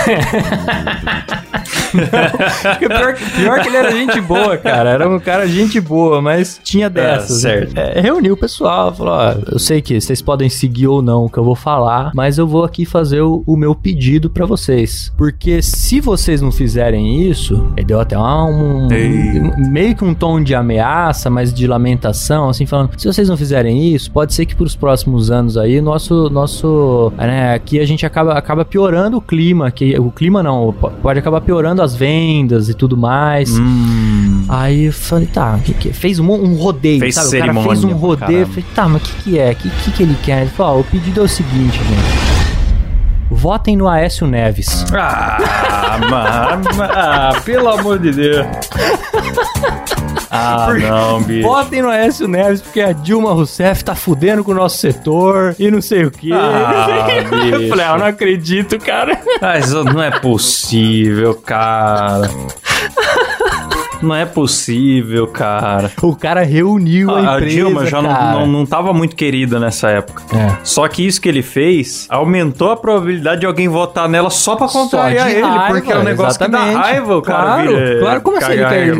[1.91, 4.89] Pior, que- pior que ele era gente boa, cara.
[4.89, 7.41] Era um cara gente boa, mas tinha dessas.
[7.41, 7.77] certo.
[7.77, 11.29] É, reuniu o pessoal, falou: ó, eu sei que vocês podem seguir ou não o
[11.29, 15.11] que eu vou falar, mas eu vou aqui fazer o, o meu pedido pra vocês.
[15.17, 19.39] Porque se vocês não fizerem isso, ele deu até um, Ei.
[19.69, 23.93] meio que um tom de ameaça, mas de lamentação, assim, falando: se vocês não fizerem
[23.93, 28.33] isso, pode ser que pros próximos anos aí, nosso, nosso, né, aqui a gente acaba,
[28.33, 32.73] acaba piorando o clima, que o clima não, po- pode acabar piorando as vendas e
[32.73, 33.57] tudo mais.
[33.57, 34.45] hum.
[34.47, 35.93] Aí eu falei, tá, o que que é?
[35.93, 37.37] Fez um, um rodeio, Fez sabe?
[37.37, 39.51] O cara fez um rodeio, eu falei, tá, mas o que que é?
[39.51, 40.41] O que, que que ele quer?
[40.41, 42.40] Ele falou, ó, o pedido é o seguinte, gente.
[43.41, 44.85] Votem no Aécio Neves.
[44.93, 46.63] Ah, mano.
[46.79, 48.45] Ah, pelo amor de Deus.
[50.33, 51.45] Ah, não, bicho.
[51.45, 55.69] Votem no Aécio Neves, porque a Dilma Rousseff tá fudendo com o nosso setor e
[55.69, 56.29] não sei o quê.
[56.31, 57.07] Ah,
[57.51, 59.19] eu falei, ah, eu não acredito, cara.
[59.41, 62.29] Mas não é possível, cara.
[64.01, 65.91] Não é possível, cara.
[66.01, 68.31] O cara reuniu a, A, a empresa, Dilma já não, cara.
[68.39, 70.23] não, não tava muito querida nessa época.
[70.35, 70.57] É.
[70.63, 74.67] Só que isso que ele fez aumentou a probabilidade de alguém votar nela só pra
[74.67, 76.73] Só contrariar de ele, raiva, porque é um negócio que exatamente.
[76.73, 78.93] dá raiva o cara claro, vira- Claro, como assim ele quer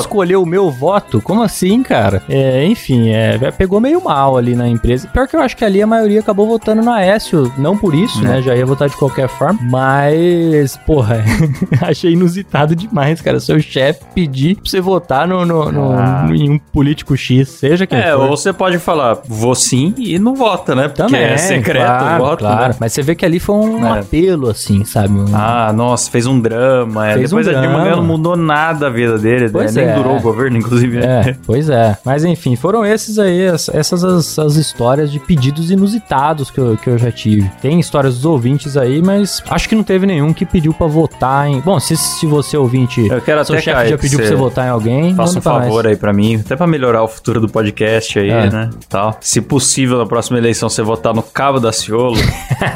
[0.00, 1.20] escolher o meu voto?
[1.20, 2.22] Como assim, cara?
[2.28, 5.08] É, enfim, é, pegou meio mal ali na empresa.
[5.08, 8.22] Pior que eu acho que ali a maioria acabou votando no Aécio, não por isso,
[8.22, 8.40] né?
[8.42, 11.24] Já ia votar de qualquer forma, mas, porra,
[11.82, 13.40] achei inusitado demais, cara.
[13.40, 16.26] Seu chefe pedir pra você votar no, no- no- Ah.
[16.30, 18.22] em um político X, seja quem É, for.
[18.30, 20.88] ou você pode falar, vou sim e não vota, né?
[20.88, 22.38] Porque Também, é secreto claro, voto.
[22.40, 22.68] claro.
[22.70, 22.76] né?
[22.80, 24.00] Mas você vê que ali foi um É.
[24.00, 25.14] apelo, assim, sabe?
[25.14, 27.08] Um- Ah, nossa, fez um drama.
[27.08, 27.14] é.
[27.14, 29.82] Fez um Depois a Dilma não mudou nada a vida dele, Pois né?
[29.84, 29.96] nem é.
[29.96, 30.98] durou o governo, inclusive.
[30.98, 31.22] né?
[31.30, 31.96] É, pois é.
[32.04, 36.76] Mas enfim, foram esses aí, as- essas as, as histórias de pedidos inusitados que eu,
[36.76, 37.50] que eu já tive.
[37.62, 41.48] Tem histórias dos ouvintes aí, mas acho que não teve nenhum que pediu pra votar
[41.48, 41.60] em.
[41.60, 43.06] Bom, se, se você ouvinte.
[43.08, 45.34] Eu quero seu até, chefe já pediu pra você você votar em alguém, Faça um
[45.36, 45.44] nós.
[45.44, 48.50] favor aí pra mim, até pra melhorar o futuro do podcast aí, É.
[48.50, 48.70] né?
[48.88, 49.16] Tal.
[49.20, 52.16] Se possível, na próxima eleição, você votar no Cabo da Ciolo,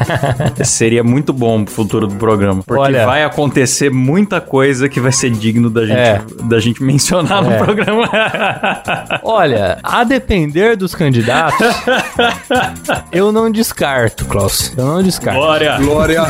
[0.64, 2.62] seria muito bom pro futuro do programa.
[2.64, 6.20] Porque Olha- vai acontecer muita coisa que vai ser digno da gente, É.
[6.44, 7.48] da gente mencionar É.
[7.58, 8.08] no programa.
[9.22, 11.66] Olha, a depender dos candidatos,
[13.12, 14.72] eu não descarto, Klaus.
[14.76, 15.38] Eu não descarto.
[15.40, 15.76] Glória!
[15.78, 16.22] Glória.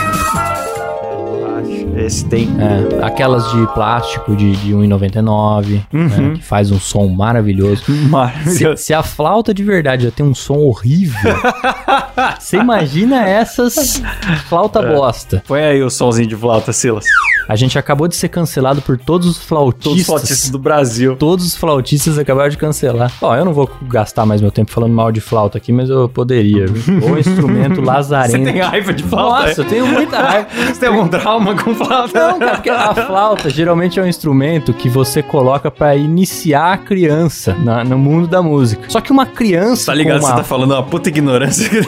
[1.99, 2.49] Esse tem.
[2.59, 7.83] É, aquelas de plástico de, de 1,99, né, que faz um som maravilhoso.
[7.89, 8.83] Se, Maravilhoso.
[8.83, 11.19] se a flauta de verdade já tem um som horrível,
[12.39, 14.03] você imagina essas
[14.49, 14.95] flauta É.
[14.95, 15.43] bosta.
[15.47, 17.05] Põe aí o somzinho de flauta, Silas.
[17.49, 19.85] A gente acabou de ser cancelado por todos os flautistas.
[19.85, 21.17] Todos os flautistas do Brasil.
[21.17, 23.11] Todos os flautistas acabaram de cancelar.
[23.23, 26.09] Ó, eu não vou gastar mais meu tempo falando mal de flauta aqui, mas eu
[26.09, 26.67] poderia.
[26.67, 26.99] viu?
[27.09, 28.45] O instrumento Você lazarento.
[28.45, 29.47] tem raiva de flauta?
[29.49, 30.49] Nossa, eu tenho muita raiva.
[30.67, 31.88] Você tem algum trauma com flauta?
[31.89, 36.77] Não, cara, porque a flauta geralmente é um instrumento que você coloca pra iniciar a
[36.79, 38.85] criança na- no mundo da música.
[38.89, 39.87] Só que uma criança.
[39.87, 40.21] Tá ligado?
[40.21, 40.37] com Você uma...
[40.39, 41.69] tá falando uma puta ignorância.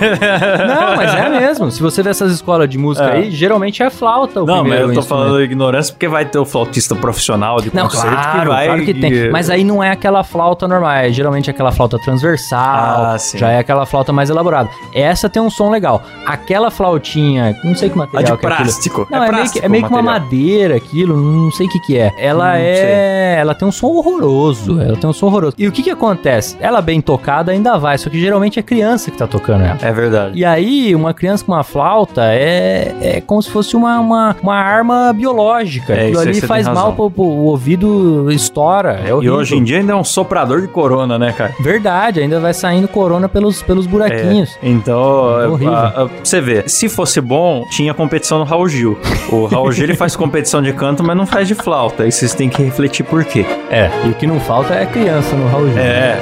[0.67, 1.71] Não, mas é mesmo.
[1.71, 3.13] Se você vê essas escolas de música É.
[3.19, 6.45] aí, geralmente é flauta o Não, mas eu tô falando ignorância porque vai ter o
[6.45, 8.67] flautista profissional de Não, concerto claro, que vai...
[8.67, 9.31] claro que tem.
[9.31, 13.39] Mas aí não é aquela flauta normal, é geralmente aquela flauta transversal, Ah, sim.
[13.39, 14.69] já é aquela flauta mais elaborada.
[14.95, 16.03] Essa tem um som legal.
[16.27, 19.09] Aquela flautinha, não sei que A material de que é plástico.
[19.11, 20.21] Não, é, meio que, é meio que uma material.
[20.31, 22.13] madeira aquilo, não sei o que que é.
[22.19, 23.37] Ela Hum, é...
[23.41, 25.55] Ela tem um som horroroso, ela tem um som horroroso.
[25.59, 26.57] E o que que acontece?
[26.61, 29.79] Ela bem tocada ainda vai, só que geralmente é criança que tá tocando ela.
[29.83, 30.39] É verdade.
[30.39, 34.55] E aí, uma criança com uma flauta é, é como se fosse uma, uma, uma
[34.57, 35.93] arma biológica.
[35.95, 39.01] É, Aquilo ali faz mal pro, pro- o ouvido estoura.
[39.05, 39.35] É E horrível.
[39.37, 41.55] hoje em dia ainda é um soprador de corona, né, cara?
[41.61, 44.57] Verdade, ainda vai saindo corona pelos, pelos buraquinhos.
[44.63, 45.75] É, então, É horrível.
[45.75, 48.99] a- a- você vê, se fosse bom, tinha competição no Raul Gil.
[49.31, 52.03] O Raul Gil ele faz competição de canto, mas não faz de flauta.
[52.03, 53.45] Aí vocês têm que refletir por quê.
[53.71, 53.91] É.
[54.05, 55.69] E o que não falta é criança no Raul.
[55.79, 56.17] É,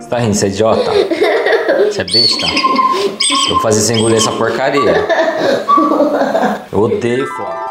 [0.00, 0.90] Você tá rindo, você é idiota?
[1.90, 2.46] Você é besta?
[2.46, 5.06] Eu vou fazer você engolir essa porcaria.
[6.72, 7.66] Eu odeio flauta.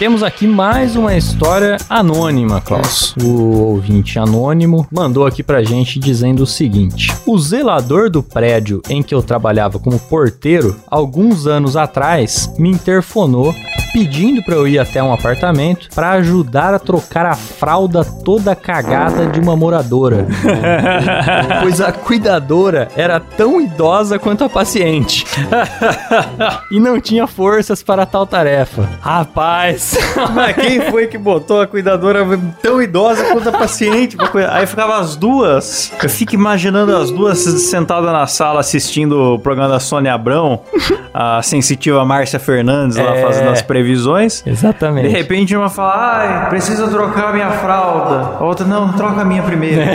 [0.00, 3.14] Temos aqui mais uma história anônima, Klaus.
[3.22, 9.02] O ouvinte anônimo mandou aqui pra gente dizendo o seguinte: O zelador do prédio em
[9.02, 13.54] que eu trabalhava como porteiro, alguns anos atrás, me interfonou
[13.92, 19.26] pedindo pra eu ir até um apartamento pra ajudar a trocar a fralda toda cagada
[19.26, 20.26] de uma moradora.
[21.62, 25.24] pois a cuidadora era tão idosa quanto a paciente.
[26.70, 28.88] e não tinha forças para tal tarefa.
[29.00, 29.96] Rapaz,
[30.34, 32.26] Mas quem foi que botou a cuidadora
[32.62, 34.16] tão idosa quanto a paciente?
[34.50, 35.92] Aí ficava as duas.
[36.02, 40.60] Eu fico imaginando as duas sentadas na sala assistindo o programa da Sônia Abrão,
[41.12, 43.22] a sensitiva Márcia Fernandes lá É.
[43.22, 44.42] fazendo as previsões.
[44.42, 45.08] De Exatamente.
[45.08, 48.36] repente uma fala, precisa trocar minha fralda.
[48.38, 49.80] A outra, não, troca a minha primeiro.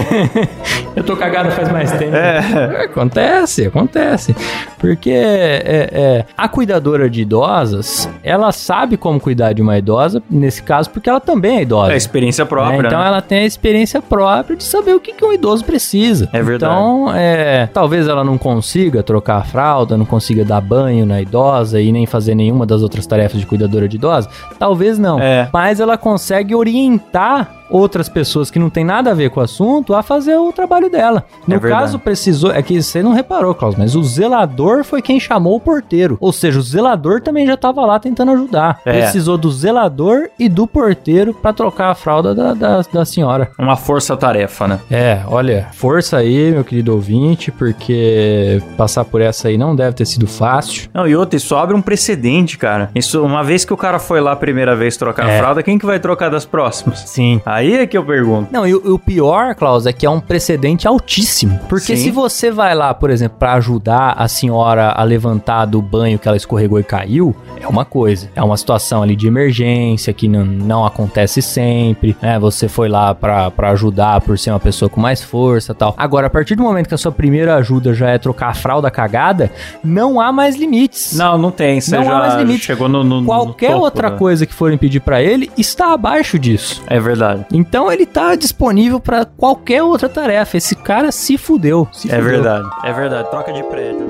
[0.96, 2.16] Eu tô cagado faz mais tempo.
[2.16, 2.86] É.
[2.86, 4.36] Acontece, acontece.
[4.80, 10.64] Porque é, é, a cuidadora de idosas, ela sabe como cuidar de uma idosa, nesse
[10.64, 11.94] caso, porque ela também é idosa.
[11.94, 12.82] É experiência própria.
[12.82, 12.88] né?
[12.88, 13.08] Então né?
[13.08, 16.30] ela tem a experiência própria de saber o que, que um idoso precisa.
[16.32, 16.74] É verdade.
[16.74, 21.82] Então, é, talvez ela não consiga trocar a fralda, não consiga dar banho na idosa
[21.82, 23.46] e nem fazer nenhuma das outras tarefas de
[23.76, 24.30] cuidadora de idosa.
[24.58, 25.20] Talvez não.
[25.20, 25.50] É.
[25.52, 29.96] Mas ela consegue orientar outras pessoas que não tem nada a ver com o assunto
[29.96, 31.26] a fazer o trabalho dela.
[31.48, 32.52] No É caso, precisou.
[32.52, 36.16] É que você não reparou, Klaus, mas o zelador foi quem chamou o porteiro.
[36.22, 38.80] Ou seja, o zelador também já tava lá tentando ajudar.
[38.86, 39.02] É.
[39.02, 43.50] Precisou do zelador e do porteiro pra trocar a fralda da, da, da senhora.
[43.58, 44.80] Uma força-tarefa, né?
[44.92, 50.06] É, olha, força aí, meu querido ouvinte, porque passar por essa aí não deve ter
[50.06, 50.88] sido fácil.
[50.94, 52.92] Não, e outra, isso abre um precedente, cara.
[52.94, 55.36] Isso, uma vez vez que o cara foi lá a primeira vez trocar É.
[55.36, 57.00] a fralda, quem que vai trocar das próximas?
[57.08, 57.42] Sim.
[57.46, 58.50] Aí é que eu pergunto.
[58.52, 61.60] Não, e, o- o pior, Klaus, é que é um precedente altíssimo.
[61.68, 62.04] Porque Sim.
[62.04, 66.28] se você vai lá, por exemplo, pra ajudar a senhora a levantar do banho que
[66.28, 68.30] ela escorregou e caiu, é uma coisa.
[68.36, 72.38] É uma situação ali de emergência que não, não acontece sempre, né?
[72.40, 75.94] Você foi lá pra, pra ajudar por ser uma pessoa com mais força e tal.
[75.98, 78.92] Agora, a partir do momento que a sua primeira ajuda já é trocar a fralda
[78.92, 79.52] cagada,
[79.84, 81.18] não há mais limites.
[81.18, 81.80] Não, não tem.
[81.82, 82.66] Você Não há já mais limite.
[82.66, 84.18] chegou no, no- no Qualquer topo, outra né?
[84.18, 86.84] coisa que forem pedir pra ele está abaixo disso.
[86.88, 87.46] É verdade.
[87.54, 90.58] Então ele tá disponível pra qualquer outra tarefa.
[90.58, 91.88] Esse cara se fudeu.
[91.92, 92.24] se É fudeu.
[92.32, 92.68] verdade.
[92.84, 93.30] É verdade.
[93.32, 94.06] Troca de prédio.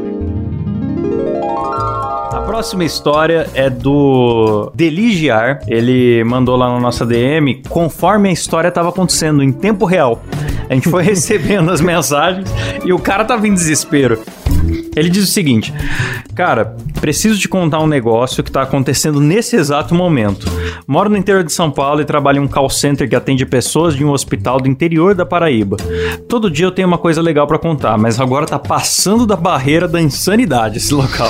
[2.31, 5.59] A próxima história é do Deligiar.
[5.67, 10.21] Ele mandou lá na nossa DM conforme a história estava acontecendo em tempo real.
[10.69, 12.49] A gente foi recebendo as mensagens
[12.83, 14.21] e o cara tava em desespero.
[14.95, 15.73] Ele diz o seguinte:
[16.33, 20.47] Cara, preciso te contar um negócio que tá acontecendo nesse exato momento.
[20.87, 23.95] Moro no interior de São Paulo e trabalho em um call center que atende pessoas
[23.95, 25.77] de um hospital do interior da Paraíba.
[26.29, 29.87] Todo dia eu tenho uma coisa legal pra contar, mas agora tá passando da barreira
[29.87, 31.29] da insanidade esse local.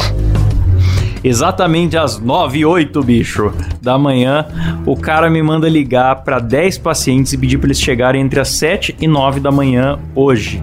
[1.24, 3.52] Exatamente às 9 e 8, bicho,
[3.82, 4.46] da manhã,
[4.86, 8.50] o cara me manda ligar pra 10 pacientes e pedir pra eles chegarem entre as
[8.50, 10.62] 7 e 9 da manhã hoje.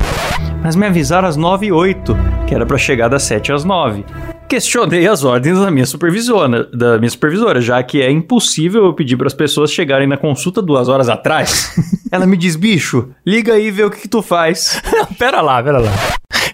[0.63, 4.05] Mas me avisaram às 9 e 8, que era pra chegar das 7 às 9.
[4.49, 9.17] Questionei as ordens da minha supervisora, da minha supervisora, já que é impossível eu pedir
[9.17, 11.75] para as pessoas chegarem na consulta duas horas atrás.
[12.13, 14.81] Ela me diz, bicho, liga aí e vê o que, que tu faz.
[15.19, 15.91] pera lá, pera lá.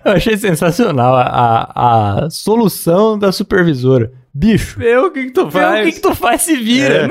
[0.04, 4.12] Eu achei sensacional a, a, a solução da supervisora.
[4.38, 5.80] Bicho, Vê o que, que tu vê faz.
[5.80, 7.06] o que, que tu faz se vira.
[7.06, 7.08] É.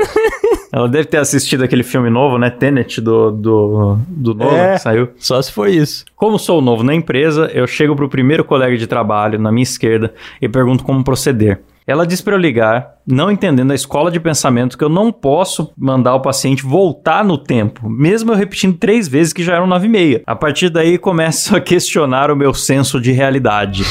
[0.72, 2.50] Ela deve ter assistido aquele filme novo, né?
[2.50, 4.74] Tenet do, do, do Nolan, É.
[4.76, 5.10] que saiu.
[5.18, 6.06] Só se for isso.
[6.16, 10.14] Como sou novo na empresa, eu chego pro primeiro colega de trabalho, na minha esquerda,
[10.42, 11.60] e pergunto como proceder.
[11.86, 15.72] Ela diz para eu ligar, não entendendo a escola de pensamento que eu não posso
[15.78, 19.86] mandar o paciente voltar no tempo, mesmo eu repetindo três vezes que já eram nove
[19.86, 20.22] e meia.
[20.28, 23.84] A partir daí começo a questionar o meu senso de realidade,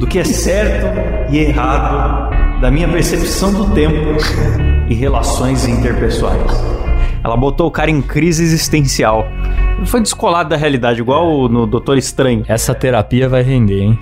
[0.00, 0.86] do que é certo
[1.30, 2.25] e errado,
[2.66, 4.18] da minha percepção do tempo
[4.88, 6.50] e relações interpessoais.
[7.22, 9.24] Ela botou o cara em crise existencial.
[9.84, 12.44] Foi descolado da realidade, igual no Doutor Estranho.
[12.48, 13.98] Essa terapia vai render, hein?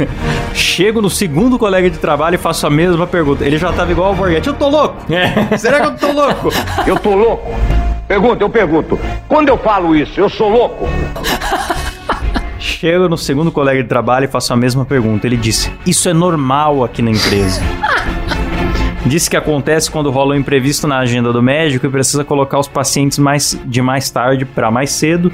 [0.54, 3.44] Chego no segundo colega de trabalho e faço a mesma pergunta.
[3.44, 4.48] Ele já tava igual o Borghetti.
[4.48, 4.96] Eu tô louco?
[5.58, 6.48] Será que eu tô louco?
[6.86, 7.50] Eu tô louco?
[8.08, 8.98] Pergunta, eu pergunto.
[9.28, 10.88] Quando eu falo isso, eu sou louco?
[12.58, 15.26] Chego no segundo colega de trabalho e faço a mesma pergunta.
[15.26, 17.60] Ele disse: Isso é normal aqui na empresa.
[19.08, 22.68] Disse que acontece quando rola um imprevisto na agenda do médico e precisa colocar os
[22.68, 25.32] pacientes mais, de mais tarde para mais cedo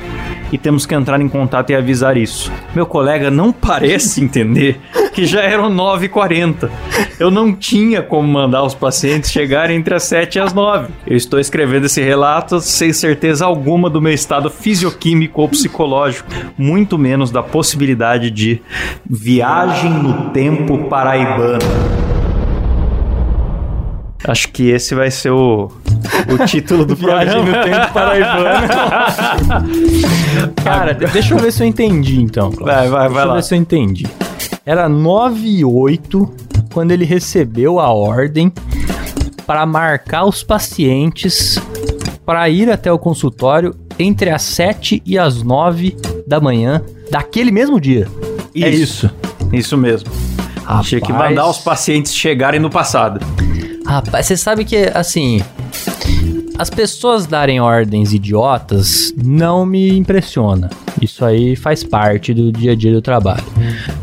[0.52, 2.52] e temos que entrar em contato e avisar isso.
[2.72, 4.80] Meu colega não parece entender
[5.12, 6.70] que já eram 9h40.
[7.18, 10.92] Eu não tinha como mandar os pacientes chegarem entre as 7 e as 9.
[11.04, 16.96] Eu estou escrevendo esse relato sem certeza alguma do meu estado fisioquímico ou psicológico, muito
[16.96, 18.62] menos da possibilidade de
[19.04, 21.93] viagem no tempo paraibano.
[24.26, 25.70] Acho que esse vai ser o,
[26.28, 27.58] o título do Viagem programa.
[27.58, 28.44] no tempo paraibano.
[30.64, 32.50] Cara, de- deixa eu ver se eu entendi então.
[32.50, 32.72] Klaus.
[32.72, 33.34] Vai, vai, deixa vai eu lá.
[33.34, 34.06] ver se eu entendi.
[34.64, 36.34] Era 9 e 8
[36.72, 38.50] quando ele recebeu a ordem
[39.46, 41.58] para marcar os pacientes
[42.24, 45.94] para ir até o consultório entre as 7 e as 9
[46.26, 48.08] da manhã daquele mesmo dia.
[48.56, 49.10] É isso.
[49.52, 50.10] Isso mesmo.
[50.82, 51.30] Tinha que Rapaz.
[51.30, 53.20] mandar os pacientes chegarem no passado.
[53.86, 55.42] Rapaz, você sabe que, assim,
[56.58, 60.70] as pessoas darem ordens idiotas não me impressiona.
[61.00, 63.44] Isso aí faz parte do dia a dia do trabalho.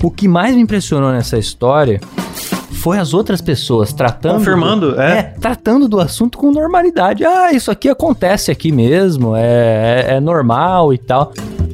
[0.04, 2.00] O que mais me impressionou nessa história
[2.82, 4.40] foi as outras pessoas tratando.
[4.40, 5.36] Confirmando, do, é.
[5.40, 7.24] tratando do assunto com normalidade.
[7.24, 11.32] Ah, isso aqui acontece aqui mesmo, é, é, é normal e tal.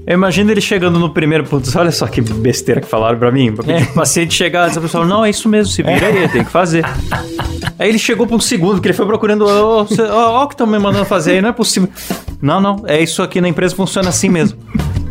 [0.08, 3.54] Eu imagino ele chegando no primeiro putz, olha só que besteira que falaram pra mim.
[3.54, 3.84] Pedir É.
[3.86, 6.50] pro paciente chegar antes, a pessoa não, é isso mesmo, se vira aí, tem que
[6.50, 6.86] fazer.
[7.78, 10.66] Aí ele chegou pra um segundo, porque ele foi procurando, ó, ó o que estão
[10.66, 11.90] me mandando fazer aí, não é possível.
[12.42, 14.58] Não, não, é isso aqui na empresa, funciona assim mesmo.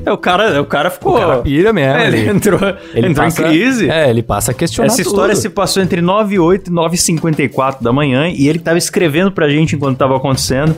[0.06, 1.16] É, o cara, o cara ficou...
[1.16, 2.60] O cara pira mesmo, É, ele ele- entrou,
[2.94, 3.90] Ele entrou passa- em crise.
[3.90, 5.42] É, ele passa a questionar Essa história tudo.
[5.42, 8.78] se passou entre 9 e 8 e 9 e 54 da manhã e ele tava
[8.78, 10.76] escrevendo pra gente enquanto tava acontecendo.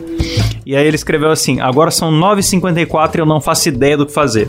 [0.65, 3.97] E aí ele escreveu assim: agora são 9 e 54 e eu não faço ideia
[3.97, 4.49] do que fazer.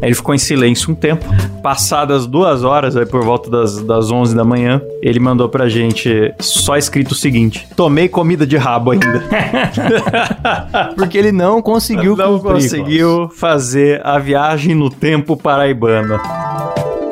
[0.00, 1.24] aí ele ficou em silêncio um tempo.
[1.62, 6.32] Passadas duas horas, aí por volta das, das 11 da manhã, ele mandou pra gente
[6.38, 9.22] só escrito o seguinte: tomei comida de rabo ainda.
[10.96, 16.20] Porque ele não conseguiu não cumprir, conseguiu fazer a viagem no tempo paraibano.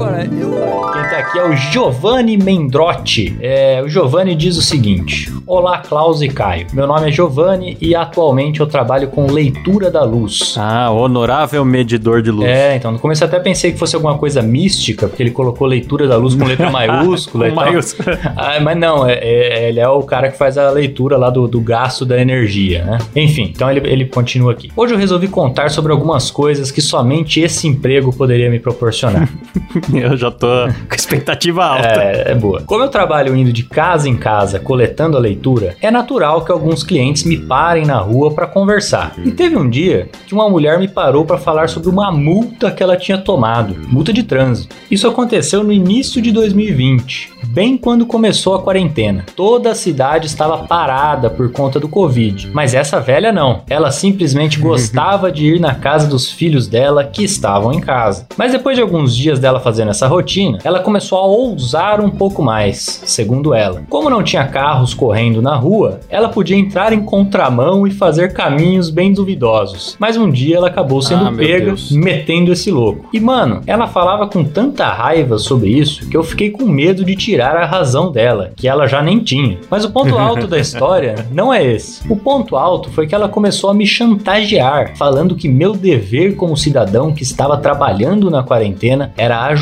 [0.00, 0.50] Agora, eu...
[0.94, 3.36] quem tá aqui é o Giovanni Mendrotti.
[3.38, 6.68] É, o Giovanni diz o seguinte: Olá, Klaus e Caio.
[6.72, 10.54] Meu nome é Giovanni e atualmente eu trabalho com leitura da luz.
[10.56, 12.48] Ah, honorável medidor de luz.
[12.48, 15.66] É, então no começo eu até pensei que fosse alguma coisa mística, porque ele colocou
[15.66, 17.64] leitura da luz com letra maiúscula e Com tal.
[17.66, 18.18] maiúscula.
[18.36, 21.46] Ah, mas não, é- é- ele é o cara que faz a leitura lá do,
[21.46, 22.98] do gasto da energia, né?
[23.14, 24.72] Enfim, então ele, ele continua aqui.
[24.74, 29.28] Hoje eu resolvi contar sobre algumas coisas que somente esse emprego poderia me proporcionar.
[30.00, 30.46] Eu já tô
[30.88, 32.02] com expectativa alta.
[32.02, 32.62] É, é boa.
[32.62, 36.82] Como eu trabalho indo de casa em casa coletando a leitura, é natural que alguns
[36.82, 39.14] clientes me parem na rua para conversar.
[39.24, 42.82] E teve um dia que uma mulher me parou para falar sobre uma multa que
[42.82, 44.74] ela tinha tomado, multa de trânsito.
[44.90, 49.24] Isso aconteceu no início de 2020, bem quando começou a quarentena.
[49.34, 53.62] Toda a cidade estava parada por conta do Covid, mas essa velha não.
[53.68, 58.26] Ela simplesmente gostava de ir na casa dos filhos dela que estavam em casa.
[58.36, 62.42] Mas depois de alguns dias dela fazendo essa rotina, ela começou a ousar um pouco
[62.42, 63.82] mais, segundo ela.
[63.88, 68.90] Como não tinha carros correndo na rua, ela podia entrar em contramão e fazer caminhos
[68.90, 69.96] bem duvidosos.
[69.98, 73.08] Mas um dia ela acabou sendo Ah, pega metendo esse louco.
[73.12, 77.16] E mano, ela falava com tanta raiva sobre isso que eu fiquei com medo de
[77.16, 79.58] tirar a razão dela, que ela já nem tinha.
[79.70, 82.06] Mas o ponto alto da história não é esse.
[82.12, 86.56] O ponto alto foi que ela começou a me chantagear, falando que meu dever como
[86.56, 89.59] cidadão que estava trabalhando na quarentena era ajudar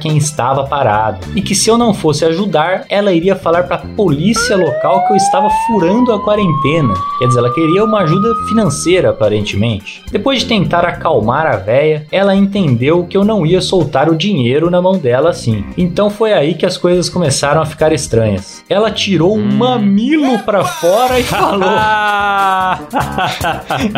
[0.00, 1.26] quem estava parado.
[1.34, 5.12] E que se eu não fosse ajudar, ela iria falar para a polícia local que
[5.12, 6.94] eu estava furando a quarentena.
[7.18, 10.02] Quer dizer, ela queria uma ajuda financeira, aparentemente.
[10.10, 14.70] Depois de tentar acalmar a véia, ela entendeu que eu não ia soltar o dinheiro
[14.70, 15.64] na mão dela assim.
[15.76, 18.64] Então foi aí que as coisas começaram a ficar estranhas.
[18.68, 21.60] Ela tirou um mamilo pra fora e falou: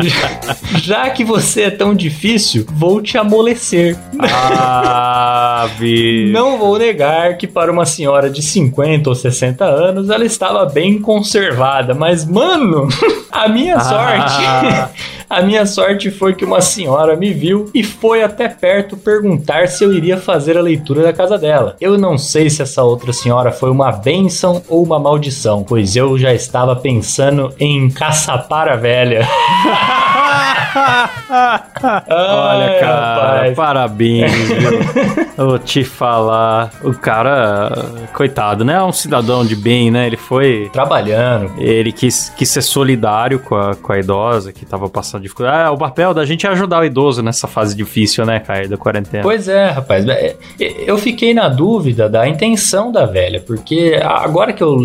[0.02, 0.40] já,
[0.80, 3.96] já que você é tão difícil, vou te amolecer.
[4.20, 5.29] ah,
[6.30, 11.00] Não vou negar que para uma senhora de 50 ou 60 anos ela estava bem
[11.00, 12.88] conservada, mas mano,
[13.30, 14.92] a minha sorte,
[15.28, 19.84] a minha sorte foi que uma senhora me viu e foi até perto perguntar se
[19.84, 21.76] eu iria fazer a leitura da casa dela.
[21.80, 26.18] Eu não sei se essa outra senhora foi uma bênção ou uma maldição, pois eu
[26.18, 29.26] já estava pensando em caçapar a velha.
[32.08, 33.56] Olha, cara, rapaz.
[33.56, 34.32] parabéns,
[35.36, 36.70] Vou te falar.
[36.82, 37.72] O cara,
[38.12, 38.74] coitado, né?
[38.74, 40.06] É um cidadão de bem, né?
[40.06, 40.68] Ele foi.
[40.72, 45.68] Trabalhando, Ele quis, quis ser solidário com a, com a idosa que tava passando dificuldade.
[45.68, 48.76] Ah, o papel da gente é ajudar o idoso nessa fase difícil, né, Caio, da
[48.76, 49.22] quarentena.
[49.22, 50.06] Pois é, rapaz.
[50.08, 54.76] É, Eu fiquei na dúvida da intenção da velha, porque agora que eu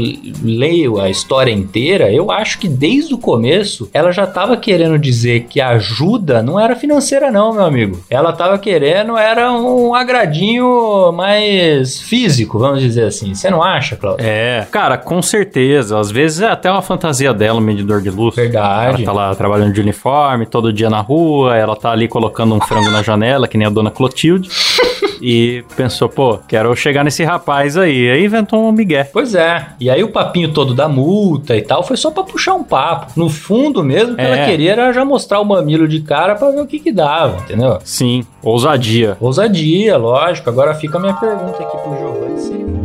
[0.41, 5.45] leio a história inteira, eu acho que desde o começo ela já tava querendo dizer
[5.49, 7.99] que ajuda não era financeira, não, meu amigo.
[8.09, 13.33] Ela tava querendo era um agradinho mais físico, vamos dizer assim.
[13.33, 14.25] Você não acha, Cláudio?
[14.25, 15.99] É, cara, com certeza.
[15.99, 18.35] Às vezes é até uma fantasia dela, um medidor de luz.
[18.35, 19.03] Verdade.
[19.03, 22.61] Ela tá lá trabalhando de uniforme, todo dia na rua, ela tá ali colocando um
[22.61, 24.49] frango na janela, que nem a dona Clotilde.
[25.21, 28.09] e pensou, pô, quero chegar nesse rapaz aí.
[28.09, 29.03] Aí inventou um migué.
[29.05, 29.65] Pois é.
[29.79, 33.11] E aí o papinho todo da multa e tal foi só pra puxar um papo.
[33.15, 34.25] No fundo mesmo, o que É.
[34.25, 37.37] ela queria era já mostrar o mamilo de cara pra ver o que que dava,
[37.37, 37.79] entendeu?
[37.83, 39.17] Sim, ousadia.
[39.19, 40.49] Ousadia, lógico.
[40.49, 42.39] Agora fica a minha pergunta aqui pro Giovanni.
[42.39, 42.84] se ele-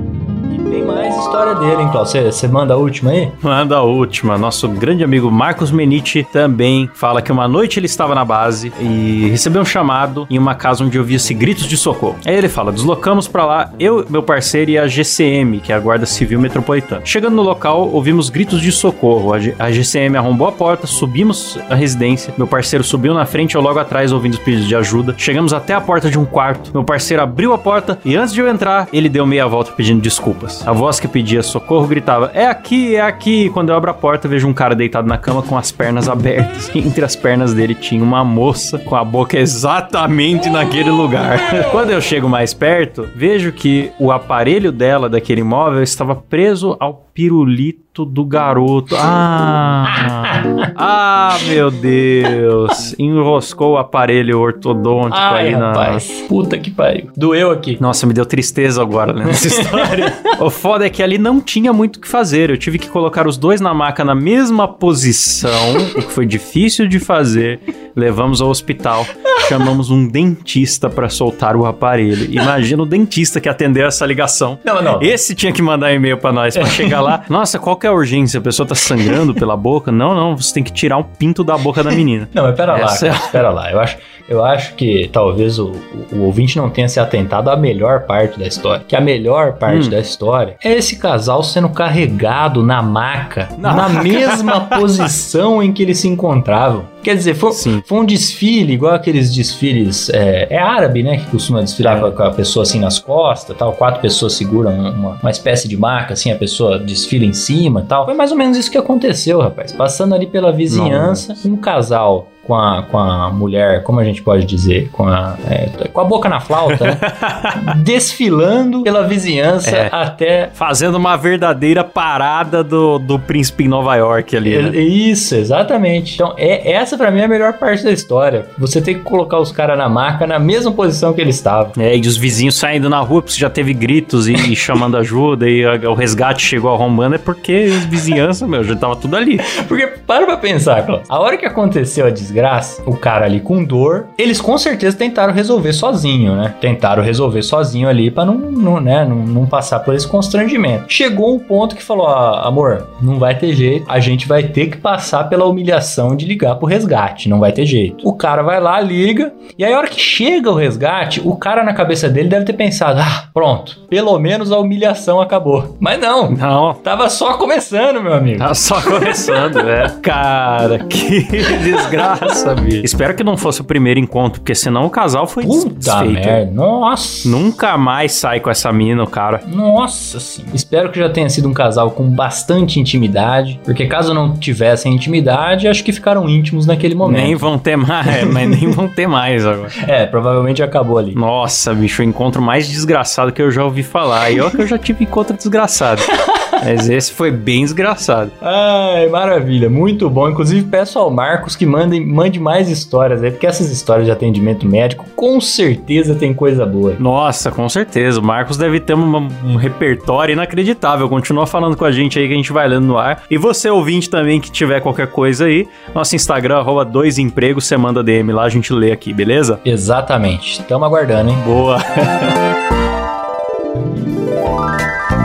[0.71, 2.01] tem mais história dele, hein, Cláudio?
[2.33, 3.31] Você manda a última aí?
[3.43, 4.39] Manda a última.
[4.39, 9.29] Nosso grande amigo Marcos Menite também fala que uma noite ele estava na base e
[9.31, 12.17] recebeu um chamado em uma casa onde ouvia-se gritos de socorro.
[12.25, 15.81] Aí ele fala: deslocamos pra lá, eu, meu parceiro e a GCM, que é a
[15.81, 17.03] Guarda Civil Metropolitana.
[17.05, 19.33] Chegando no local, ouvimos gritos de socorro.
[19.35, 22.33] A, G- a GCM arrombou a porta, subimos a residência.
[22.39, 25.15] Meu parceiro subiu na frente, eu logo atrás ouvindo os pedidos de ajuda.
[25.17, 26.71] Chegamos até a porta de um quarto.
[26.73, 30.01] Meu parceiro abriu a porta e antes de eu entrar, ele deu meia volta pedindo
[30.01, 30.60] desculpas.
[30.65, 33.49] A voz que pedia socorro gritava: É aqui, é aqui.
[33.51, 36.71] Quando eu abro a porta, vejo um cara deitado na cama com as pernas abertas.
[36.75, 41.39] E entre as pernas dele tinha uma moça com a boca exatamente naquele lugar.
[41.71, 47.10] Quando eu chego mais perto, vejo que o aparelho dela daquele imóvel estava preso ao
[47.13, 48.95] pirulito do garoto.
[48.99, 50.43] Ah!
[50.77, 52.95] Ah, meu Deus!
[52.99, 55.69] Enroscou o aparelho ortodôntico Ai, aí na.
[55.69, 56.25] rapaz.
[56.29, 57.11] Puta que pariu.
[57.17, 57.77] Doeu aqui.
[57.81, 60.13] Nossa, me deu tristeza agora lendo essa história.
[60.41, 62.51] o foda é que ali não tinha muito o que fazer.
[62.51, 66.87] Eu tive que colocar os dois na maca na mesma posição, o que foi difícil
[66.89, 67.61] de fazer.
[67.95, 69.05] Levamos ao hospital.
[69.51, 72.33] Chamamos um dentista pra soltar o aparelho.
[72.33, 74.61] Imagina o dentista que atendeu essa ligação.
[74.65, 75.03] Não, não.
[75.03, 77.25] Esse tinha que mandar e-mail pra nós pra chegar lá.
[77.29, 78.39] Nossa, qual que é a urgência?
[78.39, 79.91] A pessoa tá sangrando pela boca?
[79.91, 82.29] Não, não, você tem que tirar um pinto da boca da menina.
[82.33, 83.73] Não, mas pera lá, Essa é cara, pera lá.
[83.73, 83.99] Eu acho,
[84.31, 85.73] eu acho que talvez o,
[86.13, 88.85] o, ouvinte não tenha se atentado à melhor parte da história.
[88.87, 89.91] Que a melhor parte Hum.
[89.91, 94.03] da história é esse casal sendo carregado na maca, Na na, maca.
[94.05, 96.85] mesma posição em que eles se encontravam.
[97.03, 97.83] Quer dizer, foi, Sim.
[97.87, 100.11] foi um desfile, igual aqueles desfiles.
[100.11, 101.17] É, é árabe, né?
[101.17, 102.11] Que costuma desfilar É.
[102.11, 103.73] com, a, pessoa assim nas costas tal.
[103.73, 108.05] Quatro pessoas seguram uma, uma espécie de maca, assim, a pessoa desfila em cima tal.
[108.05, 109.73] Foi mais ou menos isso que aconteceu, rapaz.
[109.73, 112.29] Passando ali pela vizinhança, um casal.
[112.51, 116.05] Com a, com a mulher, como a gente pode dizer, com a, é, com a
[116.05, 116.99] boca na flauta, né?
[117.85, 119.89] desfilando pela vizinhança É.
[119.93, 124.77] até Fazendo uma verdadeira parada do, do príncipe em Nova York ali, né?
[124.81, 126.15] Isso, exatamente.
[126.15, 128.47] Então, é, essa pra mim é a melhor parte da história.
[128.59, 131.73] Você tem que colocar os caras na maca na mesma posição que eles estavam.
[131.79, 135.49] É, e os vizinhos saindo na rua, porque já teve gritos e, e chamando ajuda,
[135.49, 139.39] e a- o resgate chegou arrombando, é porque os vizinhança, meu, já tava tudo ali.
[139.69, 141.03] Porque, para pra pensar, Klaus.
[141.09, 142.40] A hora que aconteceu a desgraça,
[142.87, 146.55] o cara ali com dor, eles com certeza tentaram resolver sozinho, né?
[146.61, 150.85] Tentaram resolver sozinho ali pra não, não, né, não, não passar por esse constrangimento.
[150.89, 154.67] Chegou um ponto que falou, ah, amor, não vai ter jeito, a gente vai ter
[154.69, 158.07] que passar pela humilhação de ligar pro resgate, não vai ter jeito.
[158.07, 161.63] O cara vai lá, liga, e aí a hora que chega o resgate, o cara
[161.65, 165.77] na cabeça dele deve ter pensado, ah, pronto, pelo menos a humilhação acabou.
[165.81, 168.39] Mas não, Não, tava só começando, meu amigo.
[168.39, 169.87] tá só começando, né?
[170.03, 171.23] Cara, que
[171.63, 172.20] desgraça,
[172.63, 172.81] bicho.
[172.85, 176.13] Espero que não fosse o primeiro encontro, porque senão o casal foi Puta desfeito.
[176.13, 177.29] merda, nossa.
[177.29, 179.43] Nunca mais sai com essa mina, o cara.
[179.47, 180.45] Nossa sim.
[180.53, 185.69] Espero que já tenha sido um casal com bastante intimidade, porque caso não tivessem intimidade,
[185.69, 187.23] acho que ficaram íntimos naquele momento.
[187.23, 189.71] Nem vão ter mais, é, mas nem vão ter mais agora.
[189.91, 191.15] É, provavelmente acabou ali.
[191.15, 194.31] Nossa, bicho, o encontro mais desgraçado que eu já ouvi falar.
[194.31, 196.01] E olha que eu já tive encontro desgraçado.
[196.63, 198.31] Mas esse foi bem desgraçado.
[198.41, 200.29] Ai, maravilha, muito bom.
[200.29, 204.67] Inclusive, peço ao Marcos que mandem, mande mais histórias aí, porque essas histórias de atendimento
[204.67, 206.95] médico com certeza tem coisa boa.
[206.99, 208.21] Nossa, com certeza.
[208.21, 211.09] O Marcos deve ter uma- um repertório inacreditável.
[211.09, 213.23] Continua falando com a gente aí que a gente vai lendo no ar.
[213.31, 217.77] E você, ouvinte também, que tiver qualquer coisa aí, nosso Instagram, arroba dois empregos, você
[217.77, 219.61] manda DM lá, a gente lê aqui, beleza?
[219.65, 220.61] Exatamente.
[220.61, 221.39] Estamos aguardando, hein?
[221.45, 221.79] Boa.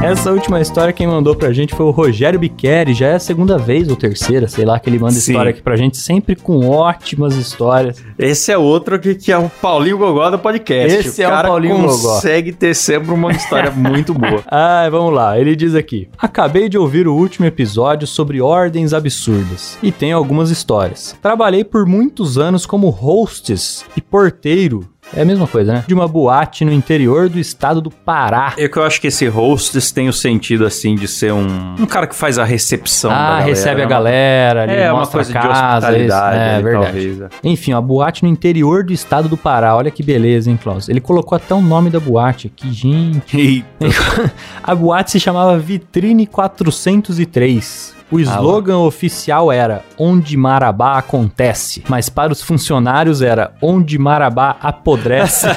[0.05, 2.93] Essa última história quem mandou pra gente foi o Rogério Biqueri.
[2.93, 5.31] Já é a segunda vez ou terceira, sei lá, que ele manda Sim.
[5.31, 8.03] história aqui pra gente, sempre com ótimas histórias.
[8.15, 10.95] Esse é outro que, que é o Paulinho Gogó do podcast.
[10.95, 11.87] Esse é o Paulinho Gogó.
[11.87, 14.43] consegue ter sempre uma história muito boa.
[14.45, 15.39] Ah, vamos lá.
[15.39, 20.51] Ele diz aqui: Acabei de ouvir o último episódio sobre ordens absurdas e tenho algumas
[20.51, 21.17] histórias.
[21.19, 24.87] Trabalhei por muitos anos como hostess e porteiro.
[25.13, 25.83] É a mesma coisa, né?
[25.87, 28.53] De uma boate no interior do estado do Pará.
[28.57, 31.85] É que eu acho que esse hostess tem o sentido, assim, de ser um, um
[31.85, 33.89] cara que faz a recepção da Ah, galera, recebe a né?
[33.89, 36.85] galera, ali, É, uma mostra coisa a de casa, hospitalidade, isso, é ali, verdade.
[36.85, 37.21] talvez.
[37.21, 37.29] é.
[37.43, 39.75] Enfim, uma boate no interior do estado do Pará.
[39.75, 40.89] Olha que beleza, hein, Klaus?
[40.89, 43.37] Ele colocou até o nome da boate aqui, gente.
[43.39, 43.65] Eita.
[44.63, 47.94] A boate se chamava Vitrine 403.
[48.11, 55.47] O slogan oficial era Onde Marabá acontece, mas para os funcionários era Onde Marabá apodrece.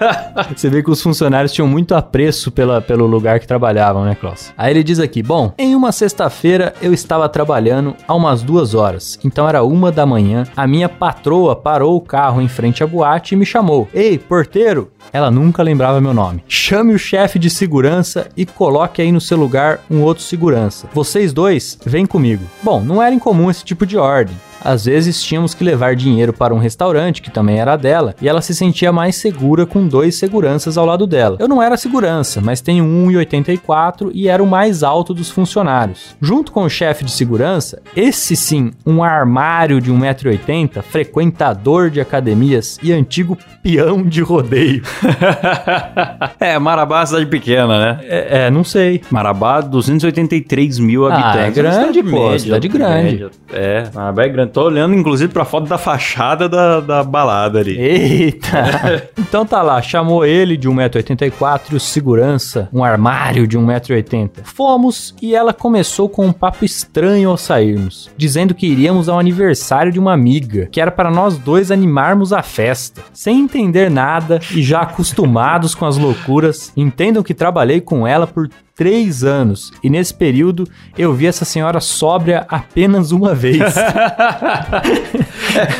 [0.54, 4.52] Você vê que os funcionários tinham muito apreço pela, pelo lugar que trabalhavam, né, Klaus?
[4.56, 9.18] Aí ele diz aqui: Bom, em uma sexta-feira eu estava trabalhando há umas duas horas,
[9.24, 10.44] então era uma da manhã.
[10.56, 14.90] A minha patroa parou o carro em frente à boate e me chamou: Ei, porteiro!
[15.12, 16.44] Ela nunca lembrava meu nome.
[16.48, 20.88] Chame o chefe de segurança e coloque aí no seu lugar um outro segurança.
[20.92, 22.44] Vocês dois, vêm comigo.
[22.62, 24.36] Bom, não era incomum esse tipo de ordem.
[24.64, 28.40] Às vezes tínhamos que levar dinheiro para um restaurante, que também era dela, e ela
[28.40, 31.36] se sentia mais segura com dois seguranças ao lado dela.
[31.38, 36.16] Eu não era segurança, mas tenho 1,84 e era o mais alto dos funcionários.
[36.20, 42.78] Junto com o chefe de segurança, esse sim, um armário de 1,80m, frequentador de academias
[42.82, 44.82] e antigo peão de rodeio.
[46.40, 48.00] é, Marabá é uma cidade pequena, né?
[48.04, 49.02] É, é, não sei.
[49.10, 51.40] Marabá, 283 mil Ah, habitantes.
[51.58, 53.02] é grande, pô, cidade grande.
[53.12, 53.30] média.
[53.52, 54.50] É, Marabá é grande.
[54.54, 57.76] Tô olhando, inclusive, pra foto da fachada da, da balada ali.
[57.76, 59.10] Eita!
[59.18, 64.44] então tá lá, chamou ele de 1,84m e o segurança, um armário de 1,80m.
[64.44, 69.90] Fomos e ela começou com um papo estranho ao sairmos, dizendo que iríamos ao aniversário
[69.90, 73.02] de uma amiga, que era para nós dois animarmos a festa.
[73.12, 78.48] Sem entender nada e já acostumados com as loucuras, entendam que trabalhei com ela por
[78.76, 80.64] três anos e nesse período
[80.98, 83.58] eu vi essa senhora sóbria apenas uma vez.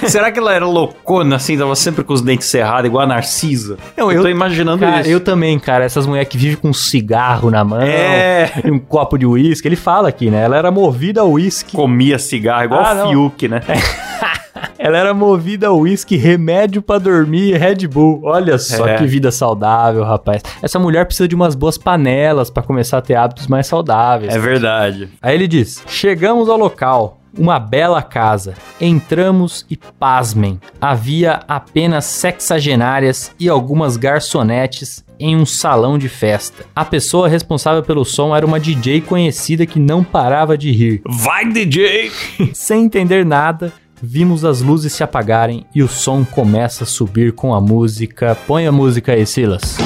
[0.07, 3.77] Será que ela era loucona, assim, tava sempre com os dentes cerrados, igual a Narcisa?
[3.97, 5.11] Não, eu, eu- tô imaginando Cara, isso.
[5.11, 5.85] eu também, cara.
[5.85, 8.53] Essas mulheres que vivem com um cigarro na mão É.
[8.65, 9.67] e um copo de uísque.
[9.69, 10.43] Ele fala aqui, né?
[10.45, 11.75] Ela era movida a uísque.
[11.77, 13.11] Comia cigarro, igual Ah, o.
[13.11, 13.61] Fiuk, né?
[14.79, 18.21] Ela era movida a uísque, remédio pra dormir e Red Bull.
[18.25, 18.97] Olha só É.
[18.97, 20.43] que vida saudável, rapaz.
[20.63, 24.35] Essa mulher precisa de umas boas panelas pra começar a ter hábitos mais saudáveis.
[24.35, 25.09] É verdade.
[25.23, 28.55] Aí ele diz: Chegamos ao local, uma bela casa.
[28.81, 36.65] Entramos e pasmem, havia apenas sexagenárias e algumas garçonetes em um salão de festa.
[36.75, 41.03] A pessoa responsável pelo som era uma DJ conhecida que não parava de rir.
[41.07, 42.11] Vai, DJ!
[42.53, 47.55] Sem entender nada, vimos as luzes se apagarem e o som começa a subir com
[47.55, 48.37] a música.
[48.47, 49.77] Põe a música aí, Silas.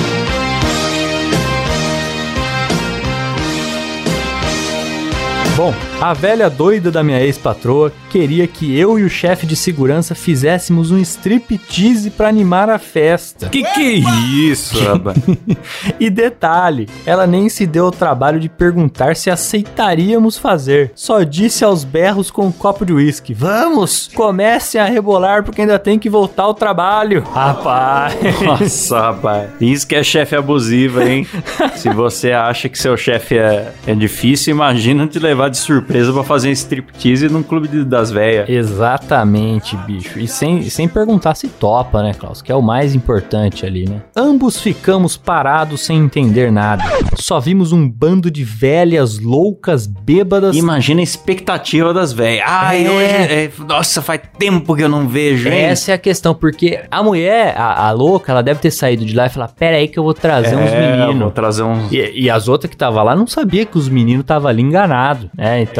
[5.57, 10.15] Bom, a velha doida da minha ex-patroa queria que eu e o chefe de segurança
[10.15, 13.49] fizéssemos um striptease pra animar a festa.
[13.49, 13.95] Que que é
[14.49, 15.19] isso, rapaz?
[15.99, 20.93] E detalhe, ela nem se deu o trabalho de perguntar se aceitaríamos fazer.
[20.95, 25.81] Só disse aos berros com um copo de uísque: Vamos, comecem a rebolar porque ainda
[25.81, 27.25] tem que voltar ao trabalho.
[27.35, 28.15] Rapaz.
[28.41, 29.51] Nossa, rapaz.
[29.61, 31.27] Isso que é chefe abusivo, hein?
[31.75, 36.25] Se você acha que seu chefe é, é difícil, imagina te levar de surpresa pra
[36.25, 38.49] fazer um striptease num clube de- das velhas.
[38.49, 40.19] Exatamente, bicho.
[40.19, 42.43] E sem, sem perguntar se topa, né, Klaus?
[42.43, 44.03] Que é o mais importante ali, né?
[44.17, 46.85] Ambos ficamos parados sem entender nada.
[47.17, 50.57] Só vimos um bando de velhas loucas, bêbadas.
[50.57, 52.45] Imagina a expectativa das velhas.
[52.47, 52.91] Ai, É.
[52.91, 53.33] hoje.
[53.33, 55.55] é, nossa, faz tempo que eu não vejo, hein?
[55.63, 59.15] Essa é a questão, porque a mulher, a, a louca, ela deve ter saído de
[59.15, 61.33] lá e falar: Pera aí que eu vou trazer uns É, Vou meninos.
[61.33, 61.91] trazer uns.
[61.93, 65.29] E, e as outras que tava lá não sabia que os meninos estavam ali enganados,
[65.37, 65.61] né?
[65.63, 65.78] Então,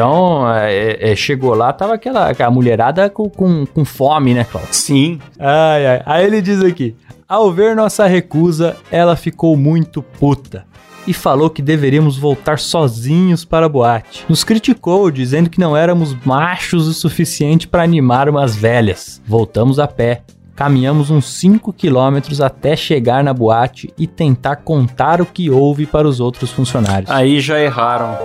[0.63, 4.73] é, é, chegou lá, tava aquela a mulherada com, com, com fome, né, Cláudio?
[4.73, 5.19] Sim.
[5.39, 6.01] Ai, ai.
[6.05, 6.95] Aí ele diz aqui:
[7.29, 10.65] ao ver nossa recusa, ela ficou muito puta.
[11.05, 14.25] E falou que deveríamos voltar sozinhos para a boate.
[14.27, 19.21] Nos criticou, dizendo que não éramos machos o suficiente para animar umas velhas.
[19.27, 20.23] Voltamos a pé.
[20.55, 26.07] Caminhamos uns 5 quilômetros até chegar na boate e tentar contar o que houve para
[26.07, 27.09] os outros funcionários.
[27.11, 28.17] Aí já erraram.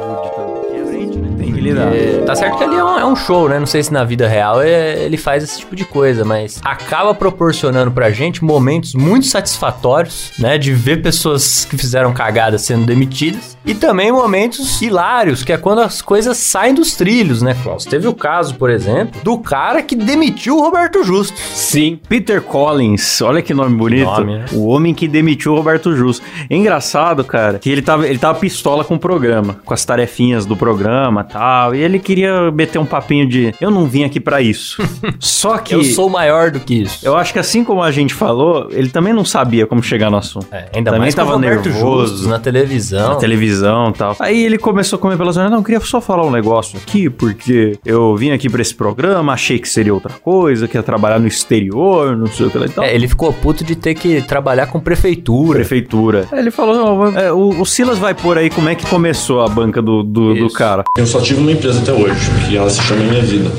[1.44, 1.94] Tem que lidar.
[1.94, 3.58] É, tá certo que ali é um, é um show, né?
[3.58, 7.14] Não sei se na vida real é- ele faz esse tipo de coisa, mas acaba
[7.14, 10.58] proporcionando pra gente momentos muito satisfatórios, né?
[10.58, 13.56] De ver pessoas que fizeram cagadas sendo demitidas.
[13.64, 17.84] E também momentos hilários, que é quando as coisas saem dos trilhos, né, Klaus?
[17.84, 21.34] Teve o caso, por exemplo, do cara que demitiu o Roberto Justo.
[21.38, 24.04] Sim, Peter Collins, olha que nome bonito.
[24.04, 24.44] nome, né?
[24.52, 26.24] O homem que demitiu o Roberto Justo.
[26.50, 30.44] É engraçado, cara, que ele tava, ele tava pistola com o programa, com as tarefinhas
[30.44, 31.74] do programa tal.
[31.74, 34.80] E ele queria meter um papinho de eu não vim aqui pra isso.
[35.18, 35.74] Só que.
[35.74, 37.04] Eu sou maior do que isso.
[37.04, 40.16] Eu acho que assim como a gente falou, ele também não sabia como chegar no
[40.16, 40.46] assunto.
[40.52, 42.12] É, ainda também mais com o tava Roberto nervoso.
[42.12, 43.08] Justus na televisão.
[43.08, 44.16] Na televisão e tal.
[44.20, 45.50] Aí ele começou a comer pelas orelhas.
[45.50, 49.32] Não, eu queria só falar um negócio aqui, porque eu vim aqui pra esse programa,
[49.32, 52.66] achei que seria outra coisa, que ia trabalhar no exterior, não sei o que lá
[52.66, 52.84] e tal.
[52.84, 55.58] É, ele ficou puto de ter que trabalhar com prefeitura.
[55.58, 56.26] Prefeitura.
[56.30, 59.42] Aí ele falou: não, é, o, o Silas vai pôr aí como é que começou
[59.42, 60.84] a banca do, do, do cara.
[60.96, 63.50] Eu só tive uma empresa até hoje, que ela se chama Minha Vida,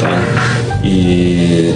[0.00, 0.80] tá?
[0.84, 1.74] E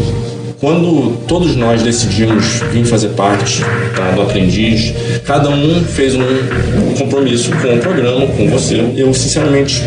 [0.60, 3.62] quando todos nós decidimos vir fazer parte
[3.96, 8.80] tá, do Aprendiz, cada um fez um compromisso com o programa, com você.
[8.96, 9.82] Eu, sinceramente,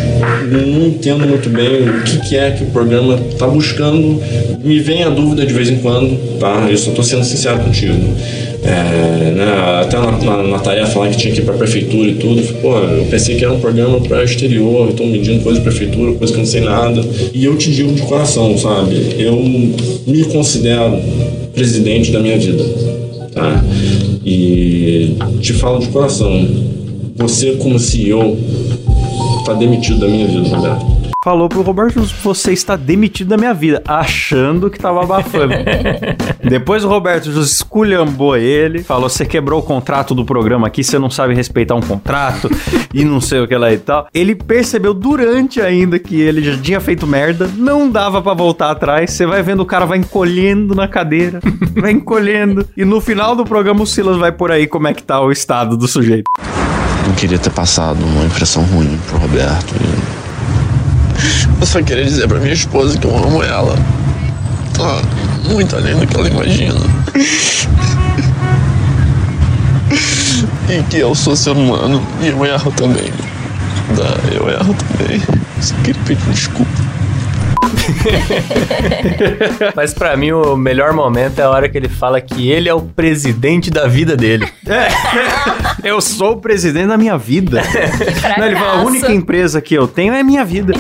[0.52, 4.22] não entendo muito bem o que, que é que o programa está buscando.
[4.62, 6.68] Me vem a dúvida de vez em quando, tá?
[6.70, 7.96] Eu só estou sendo sincero contigo.
[8.66, 12.16] É, né, até na, na, na tarefa lá que tinha que ir pra prefeitura e
[12.16, 16.14] tudo, pô, eu pensei que era um programa para exterior, estão medindo coisa de prefeitura,
[16.14, 17.02] coisa que eu não sei nada.
[17.32, 18.96] E eu te digo de coração, sabe?
[19.20, 21.00] Eu me considero
[21.54, 22.64] presidente da mina vida,
[23.32, 23.64] tá?
[24.26, 26.48] E te falo de coração,
[27.16, 28.36] você como CEO
[29.46, 30.95] tá demitido da minha vida, Roberto.
[31.26, 35.56] Falou pro Roberto, você está demitido da minha vida, achando que tava abafando.
[36.48, 41.00] Depois o Roberto Jus esculhambou ele, falou: você quebrou o contrato do programa aqui, você
[41.00, 42.48] não sabe respeitar um contrato
[42.94, 44.08] e não sei o que lá e tal.
[44.14, 49.10] Ele percebeu durante ainda que ele já tinha feito merda, não dava pra voltar atrás.
[49.10, 51.40] Você vai vendo o cara vai encolhendo na cadeira,
[51.76, 52.70] vai encolhendo.
[52.78, 55.32] E no final do programa o Silas vai por aí como é que tá o
[55.32, 56.30] estado do sujeito.
[57.08, 59.74] Não queria ter passado uma impressão ruim pro Roberto.
[61.60, 63.76] Eu só queria dizer pra minha esposa que eu amo ela.
[64.74, 65.02] Tá
[65.50, 66.80] muito além do que ela imagina.
[70.68, 73.12] E que eu sou ser humano e eu erro também.
[73.96, 75.22] Tá, eu erro também.
[75.62, 76.72] Só queria pedir desculpa.
[79.76, 82.74] Mas pra mim o melhor momento é a hora que ele fala que ele é
[82.74, 84.48] o presidente da vida dele.
[85.84, 87.62] Eu sou o presidente da minha vida.
[88.38, 90.74] Não, ele fala, a única empresa que eu tenho é minha vida.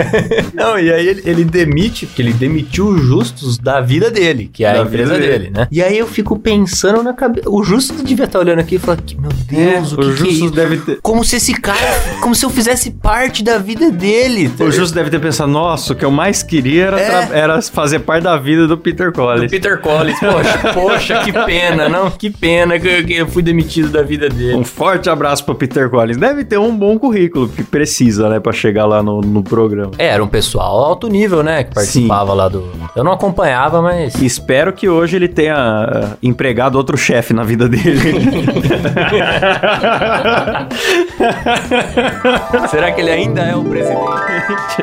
[0.54, 4.64] Não, e aí ele, ele demite, porque ele demitiu o Justus da vida dele, que
[4.64, 5.50] é a Da empresa vida dele, dele.
[5.54, 5.68] né?
[5.70, 7.48] E aí eu fico pensando na cabeça.
[7.48, 10.24] O Justus devia estar olhando aqui e falando que, meu Deus, o que, o que
[10.24, 10.50] é isso?
[10.50, 10.98] deve ter.
[11.02, 11.78] Como se esse cara,
[12.20, 14.50] como se eu fizesse parte da vida dele.
[14.58, 17.28] O Justo deve ter pensado, nossa, o que eu mais queria era, É.
[17.32, 19.50] era fazer parte da vida do Peter Collins.
[19.50, 22.10] Peter Collins, poxa, poxa, que pena, não?
[22.10, 24.54] Que pena que eu, que eu fui demitido da vida dele.
[24.54, 26.16] Um forte abraço pro Peter Collins.
[26.16, 29.92] Deve ter um bom currículo que precisa, né, pra chegar lá no, no programa.
[29.98, 31.64] É, era um pessoal alto nível, né?
[31.64, 32.66] Que participava lá do.
[32.94, 34.14] Eu não acompanhava, mas.
[34.20, 37.86] Espero que hoje ele tenha ah, empregado outro chefe na vida dele.
[42.70, 43.96] Será que ele ainda é o presidente?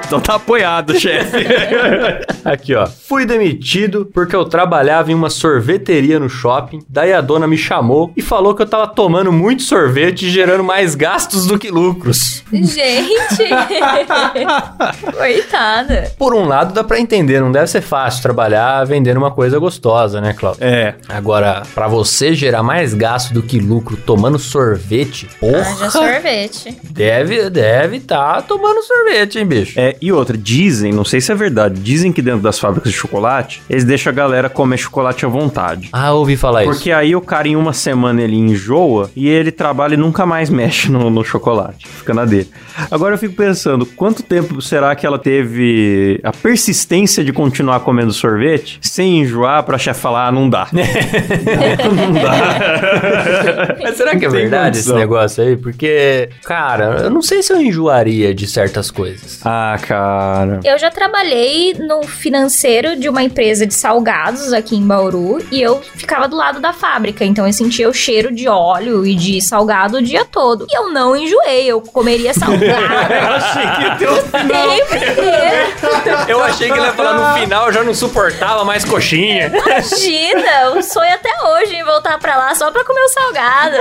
[0.05, 1.32] então tá apoiado, chefe.
[2.43, 2.85] Aqui, ó.
[2.87, 6.79] Fui demitido porque eu trabalhava em uma sorveteria no shopping.
[6.89, 10.63] Daí a dona me chamou e falou que eu tava tomando muito sorvete e gerando
[10.63, 12.43] mais gastos do que lucros.
[12.51, 13.13] Gente!
[15.17, 16.11] Coitada.
[16.17, 20.19] Por um lado, dá pra entender, não deve ser fácil trabalhar vendendo uma coisa gostosa,
[20.21, 20.63] né, Cláudio?
[20.63, 20.95] É.
[21.07, 26.77] Agora, pra você gerar mais gasto do que lucro tomando sorvete, porra, sorvete.
[26.83, 29.79] deve deve tá tomando sorvete, hein, bicho?
[29.79, 32.97] É, e outra, dizem, não sei se é verdade, dizem que dentro das fábricas de
[32.97, 35.89] chocolate, eles deixam a galera comer chocolate à vontade.
[35.91, 36.73] Ah, ouvi falar isso.
[36.73, 40.49] Porque aí o cara em uma semana ele enjoa e ele trabalha e nunca mais
[40.51, 41.87] mexe no, no chocolate.
[41.87, 42.49] Fica na dele.
[42.89, 48.13] Agora eu fico pensando, quanto tempo será que ela teve a persistência de continuar comendo
[48.13, 50.67] sorvete sem enjoar pra chefe falar, ah, não dá.
[50.73, 53.77] não dá.
[53.81, 55.55] Mas será que é verdade esse negócio aí?
[55.55, 59.39] Porque, cara, eu não sei se eu enjoaria de certas coisas.
[59.45, 60.59] Ah, cara.
[60.63, 65.81] Eu já trabalhei no financeiro de uma empresa de salgados aqui em Bauru e eu
[65.95, 69.97] ficava do lado da fábrica, então eu sentia o cheiro de óleo e de salgado
[69.97, 70.65] o dia todo.
[70.69, 72.63] E eu não enjoei, eu comeria salgado.
[72.63, 76.29] Eu achei que ia ter um Sempre inteiro.
[76.29, 79.47] Eu achei que ele ia falar no final, já não suportava mais coxinha.
[79.47, 83.75] Imagina, o sonho até hoje em voltar pra lá só pra comer o salgado.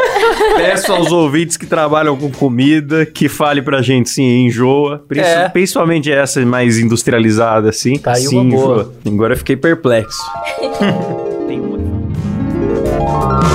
[0.56, 5.04] Peço aos ouvintes que trabalham com comida que fale pra gente se enjoa.
[5.14, 5.48] É.
[5.50, 6.78] Principalmente essa mais
[7.12, 7.98] industrializada, assim.
[7.98, 8.92] Tá aí Sim, uma boa.
[9.06, 10.18] Agora eu fiquei perplexo.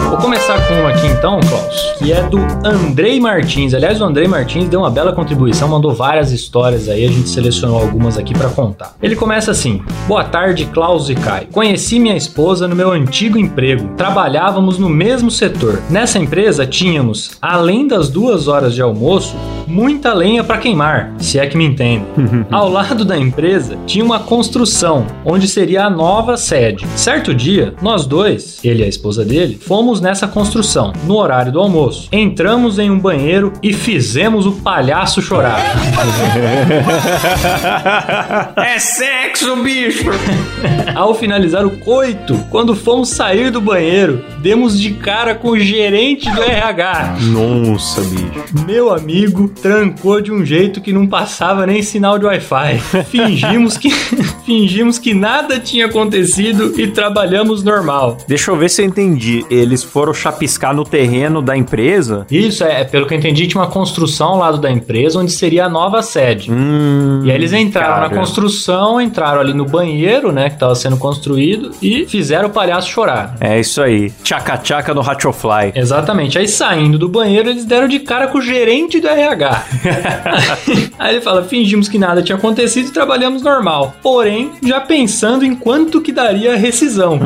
[0.10, 3.74] Vou começar com uma aqui então, Klaus, que é do Andrei Martins.
[3.74, 7.82] Aliás, o Andrei Martins deu uma bela contribuição, mandou várias histórias aí, a gente selecionou
[7.82, 8.96] algumas aqui pra contar.
[9.02, 11.48] Ele começa assim: Boa tarde, Klaus e Kai.
[11.52, 13.90] Conheci minha esposa no meu antigo emprego.
[13.98, 15.82] Trabalhávamos no mesmo setor.
[15.90, 19.36] Nessa empresa tínhamos, além das duas horas de almoço,
[19.68, 22.06] muita lenha pra queimar, se é que me entende.
[22.50, 26.88] Ao lado da empresa tinha uma construção, onde seria a nova sede.
[26.96, 31.60] Certo dia, nós dois, ele e a esposa dele, fomos nessa construção, no horário do
[31.60, 32.10] almoço.
[32.12, 35.60] Entramos em um banheiro e fizemos o palhaço chorar.
[38.58, 40.10] É sexo, bicho!
[40.96, 46.30] Ao finalizar o coito, quando fomos sair do banheiro, demos de cara com o gerente
[46.30, 47.18] do RH.
[47.22, 48.66] Nossa, bicho.
[48.66, 52.80] Meu amigo trancou de um jeito que não passava nem sinal de Wi-Fi.
[53.10, 53.90] Fingimos que
[54.46, 58.18] fingimos que nada tinha acontecido e trabalhamos normal.
[58.28, 59.46] Deixa eu ver se eu entendi.
[59.50, 62.26] Eles foram chapiscar no terreno da empresa.
[62.30, 65.66] Isso é, pelo que eu entendi, tinha uma construção ao lado da empresa onde seria
[65.66, 66.52] a nova sede.
[66.52, 68.16] Hum, E aí eles entraram na cara.
[68.20, 73.36] construção, entraram ali no banheiro, né, que estava sendo construído e fizeram o palhaço chorar.
[73.40, 74.12] É isso aí.
[74.24, 75.72] Tchaca-tchaca no Hatchofly.
[75.76, 76.38] Exatamente.
[76.38, 79.64] Aí saindo do banheiro, eles deram de cara com o gerente do RH.
[81.00, 83.96] Aí ele fala: fingimos que nada tinha acontecido e trabalhamos normal.
[84.02, 87.20] Porém, já pensando em quanto que daria a rescisão.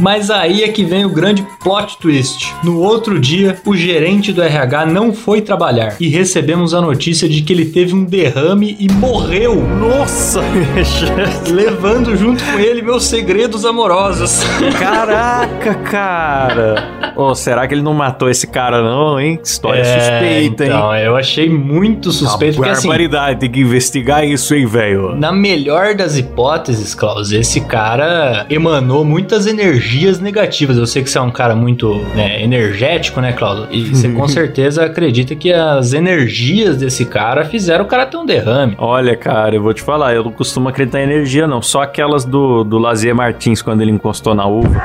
[0.00, 2.54] Mas aí é que vem o grande plot twist.
[2.62, 7.42] No outro dia, o gerente do RH não foi trabalhar e recebemos a notícia de
[7.42, 9.56] que ele teve um derrame e morreu.
[9.78, 10.40] Nossa!
[11.50, 14.40] Levando junto com ele meus segredos amorosos.
[14.78, 17.12] Caraca, cara!
[17.16, 19.38] Ô, será que ele não matou esse cara, não, hein?
[19.42, 21.02] História É, suspeita, então, hein?
[21.04, 25.14] eu achei muito suspeito, porque assim, Barbaridade, tem que investigar isso, hein, velho?
[25.16, 30.76] Na melhor das hipóteses, Klaus, esse cara emanou muitas energias negativas.
[30.76, 33.68] Eu sei que você é um cara muito né, energético, né, Klaus?
[33.70, 38.26] E você com certeza acredita que as energias desse cara fizeram o cara ter um
[38.26, 38.74] derrame.
[38.78, 41.62] Olha, cara, eu vou te falar, eu não costumo acreditar em energia, não.
[41.62, 44.80] Só aquelas do, do Lazier Martins, quando ele encostou na uva.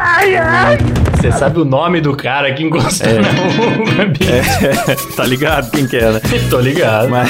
[1.14, 4.32] Você sabe o nome do cara que encostou na uva, bicho?
[5.16, 6.22] tá ligado quem que é, né?
[6.50, 7.10] Tô ligado.
[7.10, 7.30] Mas...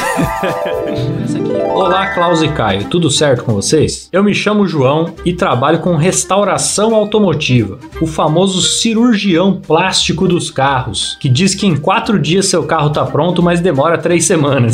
[1.75, 4.07] Olá, Klaus e Caio, tudo certo com vocês?
[4.09, 11.17] Eu me chamo João e trabalho com restauração automotiva, o famoso cirurgião plástico dos carros,
[11.19, 14.73] que diz que em quatro dias seu carro tá pronto, mas demora três semanas.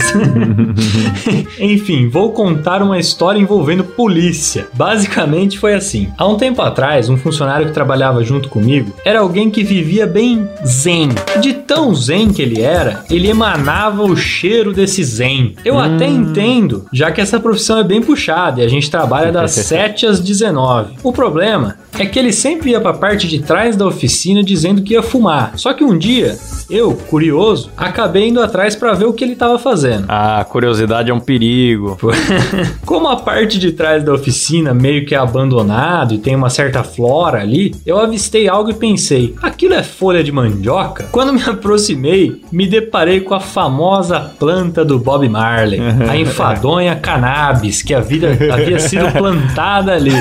[1.59, 4.67] Enfim, vou contar uma história envolvendo polícia.
[4.71, 9.49] Basicamente foi assim: há um tempo atrás, um funcionário que trabalhava junto comigo era alguém
[9.49, 11.09] que vivia bem zen.
[11.41, 15.55] De tão zen que ele era, ele emanava o cheiro desse zen.
[15.65, 19.51] Eu até entendo, já que essa profissão é bem puxada e a gente trabalha das
[19.71, 20.95] 7 às 19.
[21.03, 24.81] O problema é que ele sempre ia para a parte de trás da oficina dizendo
[24.81, 25.53] que ia fumar.
[25.55, 26.37] Só que um dia,
[26.69, 30.05] eu, curioso, acabei indo atrás para ver o que ele estava fazendo.
[30.07, 31.97] Ah, curiosidade é um perigo.
[32.85, 36.83] Como a parte de trás da oficina meio que é abandonado e tem uma certa
[36.83, 41.07] flora ali, eu avistei algo e pensei: aquilo é folha de mandioca?
[41.11, 45.79] Quando me aproximei, me deparei com a famosa planta do Bob Marley,
[46.09, 50.11] a enfadonha cannabis, que a vida havia sido plantada ali.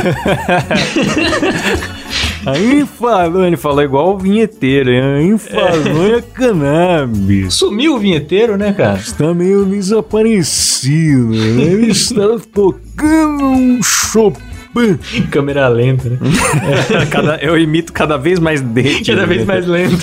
[2.47, 5.03] A infalonha, falou igual o vinheteiro, hein?
[5.03, 7.55] A infalonha cannabis.
[7.55, 8.99] Sumiu o vinheteiro, né, cara?
[8.99, 11.63] Está meio desaparecido, né?
[11.63, 14.50] Ele está tocando um Chopin.
[15.31, 16.19] Câmera lenta, né?
[17.11, 19.05] Cada- eu imito cada vez mais dele.
[19.05, 19.97] Cada vez mais lento.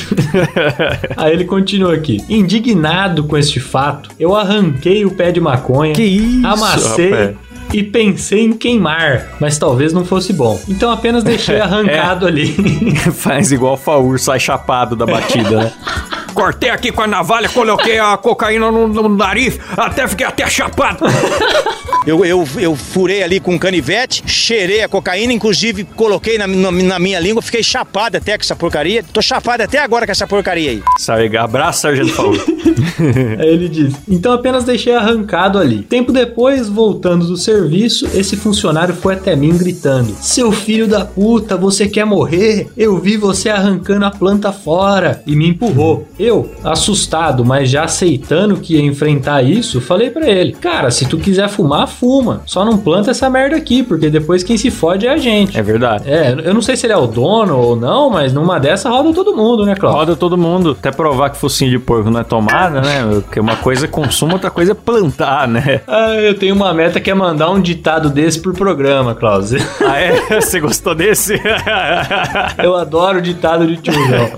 [1.16, 2.22] Aí ele continua aqui.
[2.30, 7.36] Indignado com este fato, eu arranquei o pé de maconha, Que isso, amassei rapaz.
[7.74, 10.60] e pensei em queimar, mas talvez não fosse bom.
[10.68, 12.54] Então apenas deixei arrancado ali.
[13.14, 15.72] Faz igual o Faur, sai chapado da batida, né?
[16.34, 21.00] Cortei aqui com a navalha, coloquei a cocaína no, no nariz, até fiquei até chapado.
[22.08, 26.72] Eu, eu, eu furei ali com um canivete, cheirei a cocaína, inclusive coloquei na, na,
[26.72, 29.04] na minha língua, fiquei chapado até com essa porcaria.
[29.12, 30.84] Tô chapado até agora com essa porcaria aí.
[30.98, 32.38] Sai, abraço, Sargento Faur.
[33.40, 35.84] Aí ele diz: Então apenas deixei arrancado ali.
[35.84, 41.58] Tempo depois, voltando do serviço, esse funcionário foi até mim gritando: Seu filho da puta,
[41.58, 42.68] você quer morrer?
[42.78, 46.08] Eu vi você arrancando a planta fora e me empurrou.
[46.20, 51.18] Eu, assustado, mas já aceitando que ia enfrentar isso, falei pra ele: Cara, se tu
[51.18, 52.42] quiser fumar, fuma.
[52.46, 55.58] Só não planta essa merda aqui, porque depois quem se fode é a gente.
[55.58, 56.10] É verdade.
[56.10, 59.14] É, eu não sei se ele é o dono ou não, mas numa dessa roda
[59.14, 60.00] todo mundo, né, Cláudio?
[60.00, 63.04] Roda todo mundo, até provar que focinho de porco não é tomada, né?
[63.24, 65.82] Porque uma coisa é consumo, outra coisa é plantar, né?
[65.88, 69.54] Ah, eu tenho uma meta que é mandar um ditado desse por programa, Klaus.
[69.86, 70.42] Ah, é?
[70.42, 71.40] Você gostou desse?
[72.64, 74.32] Eu adoro o ditado de tiozão.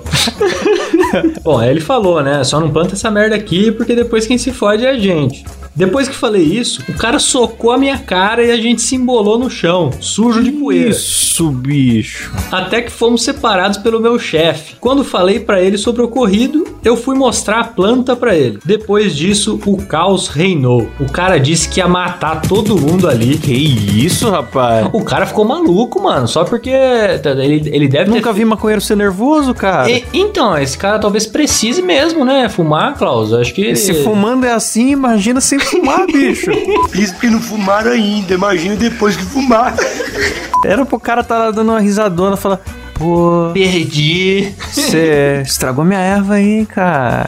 [1.43, 2.43] Bom, aí ele falou, né?
[2.43, 5.43] Só não planta essa merda aqui porque depois quem se fode é a gente.
[5.75, 9.39] Depois que falei isso, o cara socou a minha cara e a gente se embolou
[9.39, 10.89] no chão, sujo de poeira.
[10.89, 12.33] Isso, bicho.
[12.51, 14.75] Até que fomos separados pelo meu chefe.
[14.81, 18.59] Quando falei pra ele sobre o ocorrido, eu fui mostrar a planta pra ele.
[18.65, 20.89] Depois disso, o caos reinou.
[20.99, 23.37] O cara disse que ia matar todo mundo ali.
[23.37, 24.89] Que isso, rapaz?
[24.91, 28.39] O cara ficou maluco, mano, só porque ele, ele deve Nunca ter...
[28.39, 29.89] vi maconheiro ser nervoso, cara.
[29.89, 32.49] E- então, esse cara talvez precise mesmo, né?
[32.49, 33.33] Fumar, Klaus.
[33.33, 33.75] Acho que.
[33.75, 36.51] Se fumando é assim, imagina sem fumar, bicho.
[36.93, 39.75] Isso que não fumaram ainda, imagina depois que fumar.
[40.65, 42.59] Era pro cara tá dando uma risadona e falar,
[42.99, 44.53] pô, Perdi.
[44.71, 47.27] você estragou minha erva aí, cara.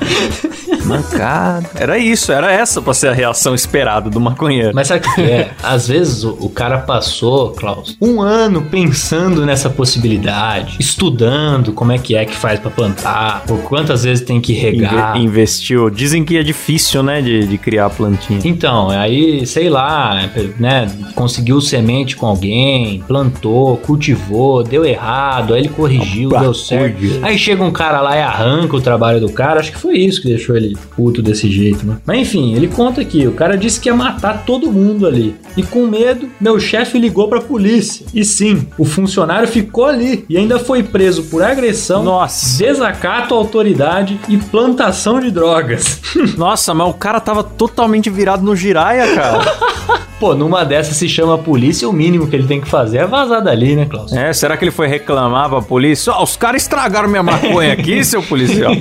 [0.86, 1.67] Mancado.
[1.76, 4.72] Era isso, era essa pra ser a reação esperada do maconheiro.
[4.74, 5.51] Mas sabe o que é?
[5.63, 11.97] Às vezes o, o cara passou, Klaus, um ano pensando nessa possibilidade, estudando como é
[11.97, 15.15] que é que faz pra plantar, por quantas vezes tem que regar.
[15.17, 15.89] Inve- investiu.
[15.89, 18.41] Dizem que é difícil, né, de, de criar plantinha.
[18.43, 25.70] Então, aí, sei lá, né, conseguiu semente com alguém, plantou, cultivou, deu errado, aí ele
[25.70, 26.97] corrigiu, deu certo.
[27.22, 30.22] Aí chega um cara lá e arranca o trabalho do cara, acho que foi isso
[30.22, 31.97] que deixou ele puto desse jeito, né?
[32.05, 35.36] Mas enfim, ele conta aqui, o cara disse que ia matar todo mundo ali.
[35.55, 38.05] E com medo, meu chefe ligou pra polícia.
[38.14, 42.57] E sim, o funcionário ficou ali e ainda foi preso por agressão, Nossa.
[42.57, 46.01] desacato à autoridade e plantação de drogas.
[46.38, 50.01] Nossa, mas o cara tava totalmente virado no giraia, cara.
[50.22, 53.07] Pô, numa dessas se chama a polícia, o mínimo que ele tem que fazer é
[53.07, 54.13] vazar dali, né, Klaus?
[54.13, 56.13] É, será que ele foi reclamar pra polícia?
[56.13, 58.72] Ó, os caras estragaram minha maconha aqui, seu policial.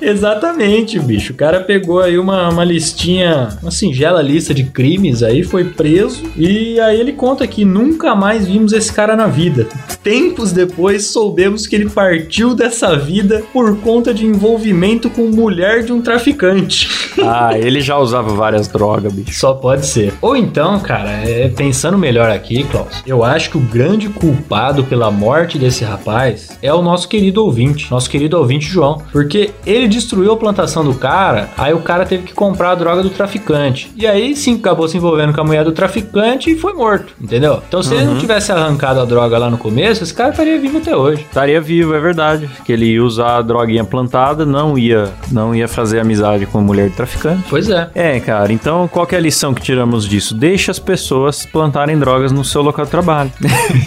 [0.00, 1.34] Exatamente, bicho.
[1.34, 6.22] O cara pegou aí uma, uma listinha, uma singela lista de crimes aí, foi preso.
[6.34, 9.66] E aí ele conta que nunca mais vimos esse cara na vida.
[10.02, 15.92] Tempos depois soubemos que ele partiu dessa vida por conta de envolvimento com mulher de
[15.92, 16.88] um traficante.
[17.22, 19.38] Ah, ele já usava várias drogas, bicho.
[19.38, 20.14] Só pode ser.
[20.22, 25.10] Ou então, cara, é, pensando melhor aqui, Klaus, eu acho que o grande culpado pela
[25.10, 30.32] morte desse rapaz é o nosso querido ouvinte, nosso querido ouvinte João, porque ele destruiu
[30.32, 33.90] a plantação do cara, aí o cara teve que comprar a droga do traficante.
[33.96, 37.62] E aí sim acabou se envolvendo com a mulher do traficante e foi morto, entendeu?
[37.66, 40.78] Então se ele não tivesse arrancado a droga lá no começo, esse cara estaria vivo
[40.78, 41.22] até hoje.
[41.22, 42.48] Estaria vivo, é verdade.
[42.64, 46.62] Que ele ia usar a droguinha plantada, não ia, não ia fazer amizade com a
[46.62, 47.44] mulher de traficante.
[47.48, 47.90] Pois é.
[47.94, 50.34] É, cara, então qual é a lição que tiramos disso?
[50.34, 53.32] Deixa as pessoas plantarem drogas no seu local de trabalho.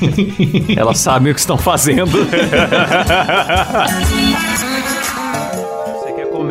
[0.75, 2.11] Elas sabem o que estão fazendo.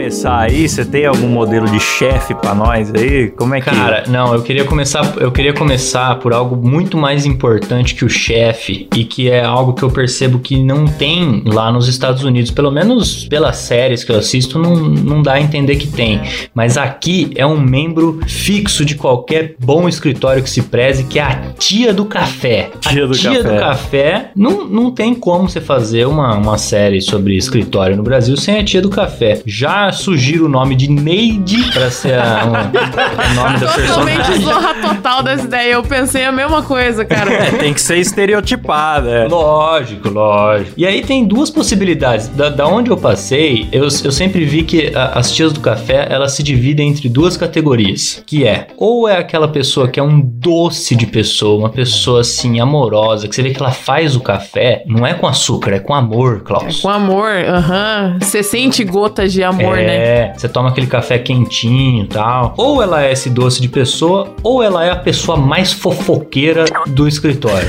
[0.01, 0.67] Começar aí?
[0.67, 3.29] Você tem algum modelo de chefe pra nós aí?
[3.33, 7.27] Como é que Cara, não, eu queria começar, eu queria começar por algo muito mais
[7.27, 11.71] importante que o chefe e que é algo que eu percebo que não tem lá
[11.71, 15.77] nos Estados Unidos, pelo menos pelas séries que eu assisto, não, não dá a entender
[15.77, 16.23] que tem.
[16.55, 21.23] Mas aqui é um membro fixo de qualquer bom escritório que se preze, que é
[21.25, 22.71] a tia do café.
[22.81, 23.43] Tia a do tia café.
[23.43, 28.35] do café não, não tem como você fazer uma, uma série sobre escritório no Brasil
[28.39, 29.43] sem a tia do café.
[29.45, 34.43] Já sugiro o nome de Neide pra ser a- o, o nome da Totalmente personagem.
[34.45, 35.73] zorra total dessa ideia.
[35.73, 37.33] Eu pensei a mesma coisa, cara.
[37.33, 39.11] É, tem que ser estereotipada.
[39.11, 39.29] é.
[39.29, 40.73] Lógico, lógico.
[40.77, 42.29] E aí tem duas possibilidades.
[42.29, 46.07] Da, da onde eu passei, eu, eu sempre vi que a- as tias do café,
[46.11, 48.23] elas se dividem entre duas categorias.
[48.27, 52.61] Que é, ou é aquela pessoa que é um doce de pessoa, uma pessoa assim,
[52.61, 55.95] amorosa, que você vê que ela faz o café, não é com açúcar, é com
[55.95, 56.81] amor, Klaus.
[56.81, 58.17] Com amor, aham.
[58.21, 59.97] Você sente gotas de amor, né?
[59.97, 62.55] É, você toma aquele café quentinho e tal.
[62.57, 67.07] Ou ela é esse doce de pessoa, ou ela é a pessoa mais fofoqueira do
[67.07, 67.69] escritório.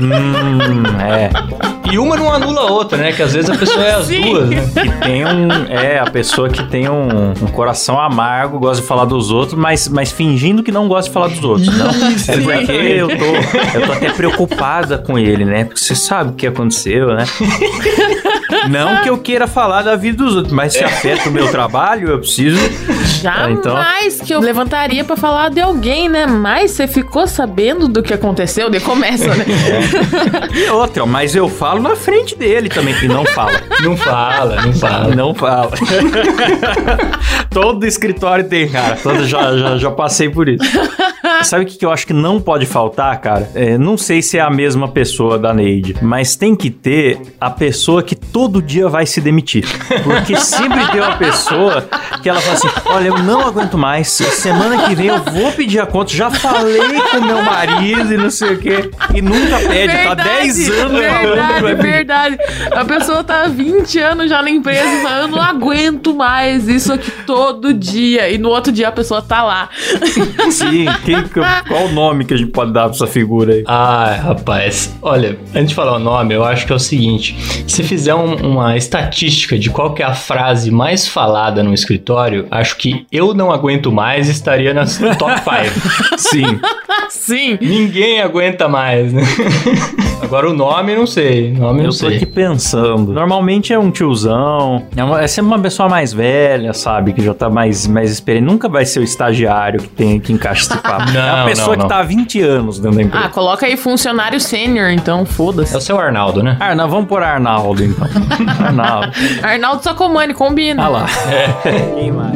[0.00, 1.30] Hum, é.
[1.92, 3.12] E uma não anula a outra, né?
[3.12, 4.20] Que às vezes a pessoa é as Sim.
[4.22, 4.70] duas, né?
[4.74, 5.48] Que tem um.
[5.68, 9.86] É, a pessoa que tem um, um coração amargo, gosta de falar dos outros, mas,
[9.88, 11.66] mas fingindo que não gosta de falar dos outros.
[11.76, 11.88] Não.
[11.88, 15.64] É porque eu tô, eu tô até preocupada com ele, né?
[15.64, 17.24] Porque você sabe o que aconteceu, né?
[18.68, 22.08] Não que eu queira falar da vida dos outros, mas se afeta o meu trabalho,
[22.10, 22.58] eu preciso.
[23.22, 26.26] Jamais Ah, então- que eu levantaria pra falar de alguém, né?
[26.26, 28.68] Mas você ficou sabendo do que aconteceu?
[28.70, 29.44] De começa, né?
[30.54, 33.60] E outra, mas eu falo na frente dele também, que não fala.
[33.82, 35.14] Não fala, não fala.
[35.14, 35.70] Não fala.
[37.50, 38.96] Todo escritório tem, cara.
[39.02, 40.64] Todo, já, já, já passei por isso.
[41.42, 43.50] Sabe o que, eu acho que não pode faltar, cara?
[43.54, 47.50] É, não sei se é a mesma pessoa da Neide, mas tem que ter a
[47.50, 49.64] pessoa que todo dia vai se demitir.
[50.02, 51.86] Porque sempre tem uma pessoa
[52.22, 54.08] que ela fala assim: olha, eu não aguento mais.
[54.08, 56.12] Semana que vem eu vou pedir a conta.
[56.12, 58.90] Já falei com meu marido e não sei o quê.
[59.14, 60.04] E nunca pede.
[60.04, 62.38] tá 10 anos falando que verdade, verdade.
[62.72, 66.68] A pessoa tá há 20 anos já na empresa e fala, eu não aguento mais
[66.68, 68.30] isso aqui todo dia.
[68.30, 69.68] E no outro dia a pessoa tá lá.
[70.50, 73.64] Sim, quem, qual o nome que a gente pode dar pra essa figura aí?
[73.66, 77.82] Ah, rapaz, olha, antes de falar o nome, eu acho que é o seguinte: se
[77.82, 82.76] fizer um- uma estatística de qual que é a frase mais falada no escritório, acho
[82.76, 86.18] que eu não aguento mais estaria nas top 5.
[86.18, 86.60] Sim.
[87.08, 87.58] Sim.
[87.60, 89.22] Ninguém aguenta mais, né?
[90.24, 91.52] Agora o nome, não sei.
[91.52, 92.16] Nome não Eu tô sei.
[92.16, 93.12] aqui pensando.
[93.12, 94.82] Normalmente é um tiozão.
[94.96, 97.12] É, uma- é sempre uma pessoa mais velha, sabe?
[97.12, 98.46] Que já tá mais, mais experiente.
[98.46, 101.10] Nunca vai ser o estagiário que tem que encaixa esse papo.
[101.10, 101.82] é Não, uma pessoa não, não.
[101.88, 103.26] que tá há 20 anos dentro da empresa.
[103.26, 105.76] Ah, coloca aí funcionário sênior, então, É foda-se.
[105.76, 106.56] o seu Arnaldo, né?
[106.60, 108.06] Arnaldo, vamos por Arnaldo, então.
[108.66, 109.12] Arnaldo.
[109.42, 110.84] Arnaldo Sacomani, combina.
[110.84, 111.06] Ah lá.
[111.94, 112.32] Quem mais?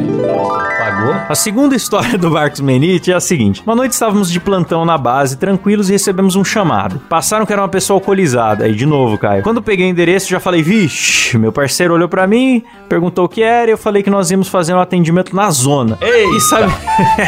[0.79, 1.13] Pagou?
[1.29, 4.97] A segunda história do Marcos Menite é a seguinte: Uma noite estávamos de plantão na
[4.97, 6.99] base, tranquilos, e recebemos um chamado.
[7.09, 8.65] Passaram que era uma pessoa alcoolizada.
[8.65, 9.43] Aí, de novo, Caio.
[9.43, 13.29] Quando eu peguei o endereço, já falei, vixe, meu parceiro olhou pra mim, perguntou o
[13.29, 15.97] que era, e eu falei que nós íamos fazer um atendimento na zona.
[16.01, 16.73] E sabe.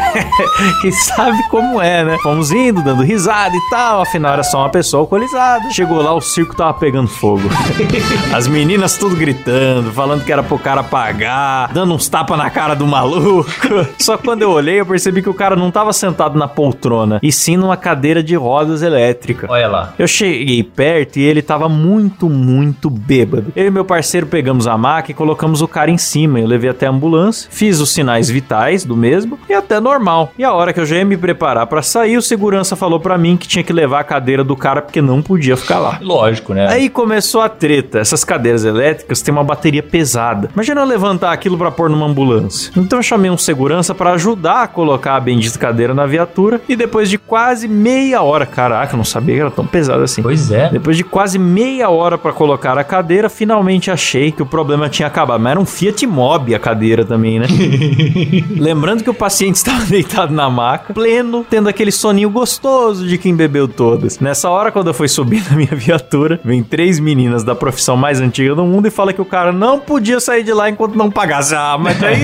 [0.86, 2.18] e sabe como é, né?
[2.22, 4.02] Fomos indo, dando risada e tal.
[4.02, 5.70] Afinal, era só uma pessoa alcoolizada.
[5.72, 7.43] Chegou lá, o circo tava pegando fogo.
[8.34, 12.76] As meninas tudo gritando, falando que era pro cara pagar, dando uns tapas na cara
[12.76, 13.45] do maluco.
[13.97, 17.20] Só que quando eu olhei, eu percebi que o cara não tava sentado na poltrona,
[17.22, 19.47] e sim numa cadeira de rodas elétrica.
[19.49, 19.93] Olha lá.
[19.97, 20.08] Eu
[20.42, 23.52] cheguei perto e ele tava muito, muito bêbado.
[23.56, 26.39] Eu e meu parceiro pegamos a maca e colocamos o cara em cima.
[26.39, 30.32] Eu levei até a ambulância, fiz os sinais vitais do mesmo e até normal.
[30.38, 33.18] E a hora que eu já ia me preparar pra sair, o segurança falou pra
[33.18, 36.00] mim que tinha que levar a cadeira do cara porque não podia ficar lá.
[36.02, 36.68] Lógico, né?
[36.68, 38.00] Aí começou a treta.
[38.00, 40.50] Essas cadeiras elétricas têm uma bateria pesada.
[40.54, 42.72] Imagina eu levantar aquilo pra pôr numa ambulância.
[42.76, 46.60] Então eu chamei um segurança pra ajudar a colocar a bendita cadeira na viatura.
[46.68, 50.21] E depois de quase meia hora, caraca, eu não sabia que era tão pesado assim.
[50.30, 50.48] Assim.
[50.48, 50.70] Pois é.
[50.70, 55.08] Depois de quase meia hora pra colocar a cadeira, finalmente achei que o problema tinha
[55.08, 55.40] acabado.
[55.42, 57.48] Mas era um Fiat Mobi a cadeira também, né?
[58.58, 63.36] Lembrando que o paciente estava deitado na maca, pleno, tendo aquele soninho gostoso de quem
[63.36, 64.20] bebeu todas.
[64.20, 68.20] Nessa hora, quando eu fui subir na minha viatura, vem três meninas da profissão mais
[68.22, 71.10] antiga do mundo e fala que o cara não podia sair de lá enquanto não
[71.10, 71.56] pagasse.
[71.56, 72.22] Ah, mas daí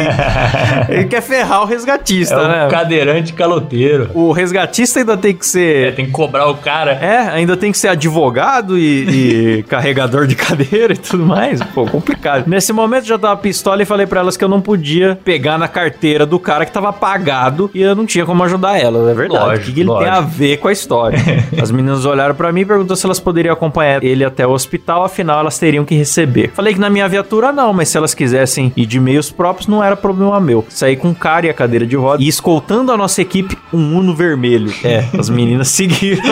[0.89, 2.67] ele quer ferrar o resgatista, É né?
[2.67, 4.09] o cadeirante caloteiro.
[4.13, 5.95] O resgatista ainda tem que ser.
[5.95, 6.91] Tem que cobrar o cara.
[6.93, 11.61] É, ainda tem que ser advogado e, e carregador de cadeira e tudo mais.
[11.61, 12.47] Pô, complicado.
[12.47, 15.57] Nesse momento eu já tava pistola e falei pra elas que eu não podia pegar
[15.57, 19.13] na carteira do cara que tava pagado e eu não tinha como ajudar elas, é
[19.13, 19.45] verdade.
[19.45, 20.15] Lógico, o que, ele tem lógico.
[20.15, 21.19] a ver com a história?
[21.61, 25.03] As meninas olharam pra mim e perguntaram se elas poderiam acompanhar ele até o hospital,
[25.03, 26.51] afinal elas teriam que receber.
[26.53, 29.83] Falei que na minha viatura não, mas se elas quisessem ir de meios próprios não
[29.83, 30.65] era problema meu.
[30.69, 33.97] Saí com o cara e a cadeira de roda e escoltando a nossa equipe um
[33.97, 34.73] Uno vermelho.
[34.83, 36.23] É, as meninas seguiram.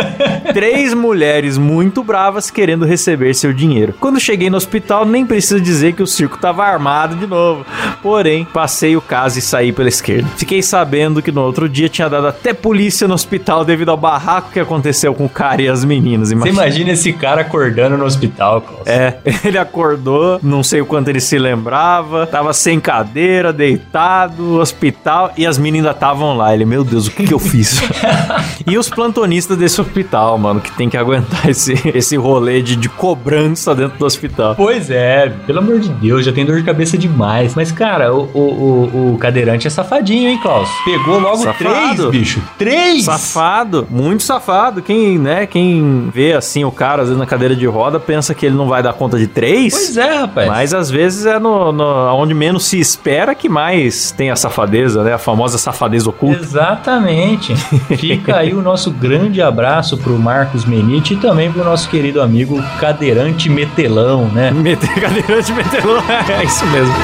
[0.52, 3.94] Três mulheres muito bravas querendo receber seu dinheiro.
[3.98, 7.64] Quando cheguei no hospital, nem preciso dizer que o circo tava armado de novo.
[8.02, 10.28] Porém, passei o caso e saí pela esquerda.
[10.36, 14.50] Fiquei sabendo que no outro dia tinha dado até polícia no hospital devido ao barraco
[14.52, 16.30] que aconteceu com o cara e as meninas.
[16.30, 18.86] Você imagina esse cara acordando no hospital, Klaus.
[18.86, 25.32] É, ele acordou, não sei o quanto ele se lembrava, tava sem cadeira, deitado, hospital,
[25.36, 26.52] e as meninas estavam lá.
[26.52, 27.80] Ele, meu Deus, o que, que eu fiz?
[28.66, 32.88] e os plantonistas desse hospital, mano, que tem que aguentar esse, esse rolê de, de
[32.88, 34.54] cobrança dentro do hospital.
[34.54, 37.54] Pois é, pelo amor de Deus, já tem dor de cabeça demais.
[37.54, 40.68] Mas, cara, o, o, o, o cadeirante é safadinho, hein, Klaus?
[40.84, 42.10] Pegou logo Safado.
[42.10, 42.42] três, bicho.
[42.58, 43.04] Três!
[43.04, 44.82] Safado, muito safado.
[44.82, 48.46] Quem, né, quem vê assim o cara às vezes na cadeira de roda pensa que
[48.46, 49.72] ele não vai dar conta de três.
[49.72, 50.48] Pois é, rapaz.
[50.48, 51.84] Mas às vezes é no, no
[52.14, 55.14] onde menos se espera que mais tem a safadeza, né?
[55.14, 56.40] A famosa safadeza oculta.
[56.42, 57.54] Exatamente.
[57.96, 60.64] Fica aí o nosso grande abraço pro Marcos
[61.12, 64.50] E também pro nosso querido amigo Cadeirante Metelão, né?
[64.50, 66.94] Meter cadeirante metelão, é isso mesmo.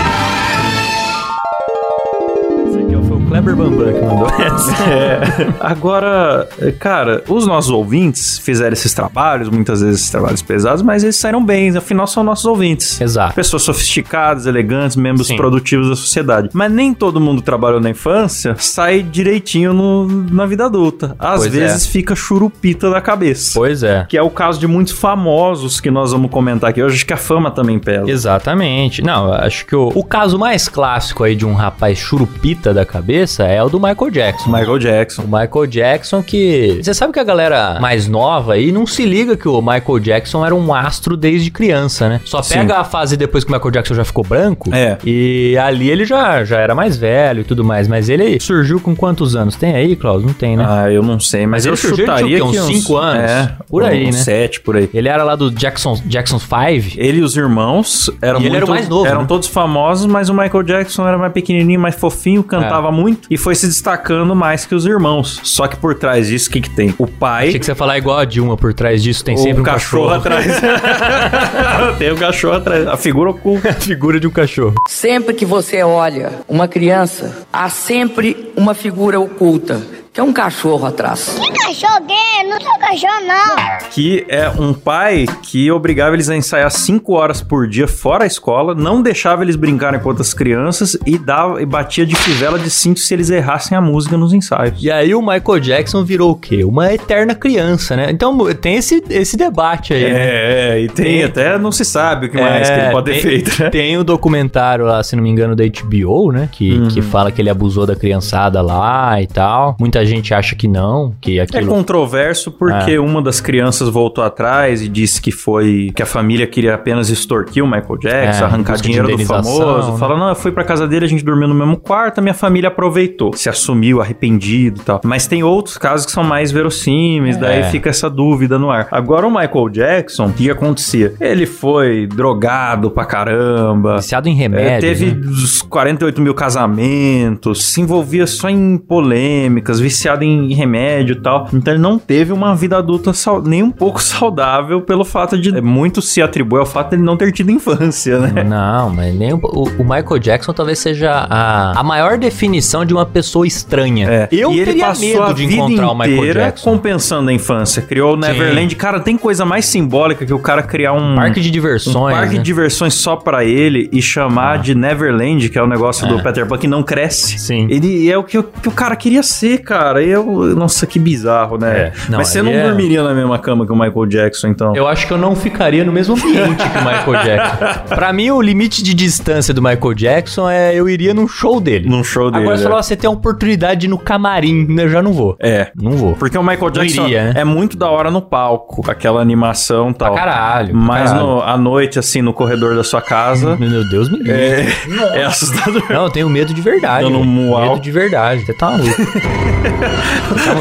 [3.29, 4.85] Kleber Bambam que mandou essa.
[4.85, 5.21] É.
[5.61, 6.49] Agora,
[6.79, 11.45] cara, os nossos ouvintes fizeram esses trabalhos, muitas vezes esses trabalhos pesados, mas eles saíram
[11.45, 13.01] bem, afinal são nossos ouvintes.
[13.01, 13.35] Exato.
[13.35, 15.37] Pessoas sofisticadas, elegantes, membros Sim.
[15.37, 16.51] produtivos da sociedade.
[16.53, 21.17] Mas nem todo mundo trabalhou na infância sai direitinho no- na vida adulta.
[21.19, 21.91] Às Pois vezes é.
[21.91, 23.53] fica churupita da cabeça.
[23.55, 24.07] Pois é.
[24.09, 27.13] Que é o caso de muitos famosos que nós vamos comentar aqui hoje, acho que
[27.13, 28.09] a fama também pesa.
[28.11, 29.03] Exatamente.
[29.03, 33.16] Não, acho que o, o caso mais clássico aí de um rapaz churupita da cabeça
[33.45, 34.51] é o do Michael Jackson.
[34.51, 35.23] Michael Jackson.
[35.23, 36.79] O Michael Jackson que...
[36.83, 40.45] Você sabe que a galera mais nova aí não se liga que o Michael Jackson
[40.45, 42.21] era um astro desde criança, né?
[42.25, 42.55] Só Sim.
[42.59, 44.71] pega a fase depois que o Michael Jackson já ficou branco.
[44.75, 44.99] É.
[45.05, 47.89] E ali ele já, já era mais velho e tudo mais.
[47.89, 49.57] Mas ele surgiu com quantos anos?
[49.57, 50.23] Tem aí, Klaus?
[50.25, 50.65] Não tem, né?
[50.69, 53.31] Ah, eu não sei, mas, Mas eu ele ele chutaria que Uns cinco anos?
[53.31, 54.23] É, Por aí, uns né?
[54.23, 54.89] Sete, por aí.
[54.93, 56.95] Ele era lá do Jackson, Jackson's Five.
[56.99, 59.27] Ele e os irmãos eram E ele muito, era o mais novo, Eram né?
[59.27, 62.91] todos famosos, mas o Michael Jackson era mais pequenininho, mais fofinho, cantava É.
[62.91, 65.41] muito e foi se destacando mais que os irmãos.
[65.43, 66.95] Só que por trás disso, o que que tem?
[66.99, 67.49] O pai...
[67.49, 70.15] Achei que você ia falar igual a Dilma, por trás disso tem sempre um cachorro.
[70.15, 70.47] atrás.
[71.99, 72.87] tem um cachorro atrás.
[72.87, 73.71] A figura oculta.
[73.71, 74.75] A figura de um cachorro.
[74.89, 79.81] Sempre que você olha uma criança, há sempre uma figura oculta,
[80.17, 81.39] que é um cachorro atrás.
[81.39, 82.49] Que cachorro gay?
[82.49, 83.89] Não sou cachorro, não.
[83.91, 88.27] que é um pai que obrigava eles a ensaiar 5 horas por dia fora a
[88.27, 92.71] escola, não deixava eles brincarem com outras crianças e dava e batia de fivela de
[92.71, 94.83] cinto se eles errassem a música nos ensaios.
[94.83, 96.65] E aí o Michael Jackson virou o quê?
[96.65, 98.07] Uma eterna criança, né?
[98.11, 100.19] Então tem esse, esse debate aí, né?
[100.19, 103.21] É, e tem, até não se sabe o que mais que ele pode ter É,
[103.21, 103.69] tem, feito, né?
[103.69, 106.49] Tem o documentário lá, se não me engano, da HBO, né?
[106.51, 106.89] Que, Uhum.
[106.89, 109.77] que fala que ele abusou da criançada lá e tal.
[109.79, 111.67] Muita gente acha que não, que É aquilo...
[111.69, 113.01] controverso porque É.
[113.01, 117.63] uma das crianças voltou atrás e disse que foi que a família queria apenas extorquir
[117.63, 119.93] o Michael Jackson, É, arrancar dinheiro do famoso.
[119.93, 119.99] né?
[119.99, 122.35] Fala, não, eu fui pra casa dele, a gente dormiu no mesmo quarto, a minha
[122.35, 125.01] família aproveitou, se assumiu, arrependido e tal.
[125.05, 127.65] Mas tem outros casos que são mais verossímeis, daí É.
[127.65, 128.89] fica essa dúvida no ar.
[128.91, 131.15] Agora o Michael Jackson, o que acontecia?
[131.21, 133.97] Ele foi drogado pra caramba.
[133.97, 135.21] Viciado em É, remédio, teve né?
[135.29, 141.49] os 48 mil casamentos, se envolvia só em polêmicas, viciado em remédio e tal.
[141.53, 143.13] Então ele não teve uma vida adulta
[143.45, 145.57] nem um pouco saudável pelo fato de.
[145.57, 148.43] é, Muito se atribui ao fato de ele não ter tido infância, né?
[148.45, 153.07] Não, mas nem o, o- Michael Jackson talvez seja a, a maior definição de uma
[153.07, 154.09] pessoa estranha.
[154.09, 154.29] É.
[154.33, 156.71] Eu e ele teria passou medo a de encontrar o Michael Jackson.
[156.71, 157.83] compensando a infância.
[157.83, 158.75] Criou o Neverland.
[158.77, 162.33] Cara, tem coisa mais simbólica que o cara criar um Parque de diversões, um parque
[162.35, 162.39] né?
[162.39, 166.23] de diversões só pra ele e chamar de Neverland, que é o negócio do É.
[166.23, 167.39] Peter Pan que não cresce.
[167.39, 167.67] Sim.
[167.71, 169.86] Ele é o que, o que o cara queria ser, cara.
[170.03, 170.25] E eu,
[170.57, 171.77] nossa, que bizarro, né?
[171.79, 171.93] É.
[172.09, 174.75] Não, Mas você não é- dormiria na mesma cama que o Michael Jackson, então?
[174.77, 177.57] Eu acho que eu não ficaria no mesmo ambiente que o Michael Jackson.
[177.95, 181.89] Pra mim, o limite de distância do Michael Jackson é eu iria num show dele.
[181.89, 182.43] Num show dele.
[182.45, 182.69] Agora você é.
[182.69, 185.37] falou, você tem a oportunidade no camarim, eu já não vou.
[185.41, 185.71] É.
[185.81, 186.15] Não vou.
[186.15, 187.33] Porque o Michael Jackson iria, né?
[187.37, 190.15] é muito da hora no palco, aquela animação e tal.
[190.15, 191.27] caralho, pra Mas caralho.
[191.27, 193.57] no- à noite, assim, no corredor da sua casa.
[193.61, 194.33] Meu Deus me livre.
[194.33, 194.67] É,
[195.15, 195.83] é assustador.
[195.91, 197.05] Não, eu tenho medo de verdade.
[197.05, 197.61] Dando um.
[197.61, 198.45] Medo de verdade.
[198.45, 198.87] Você tá maluco.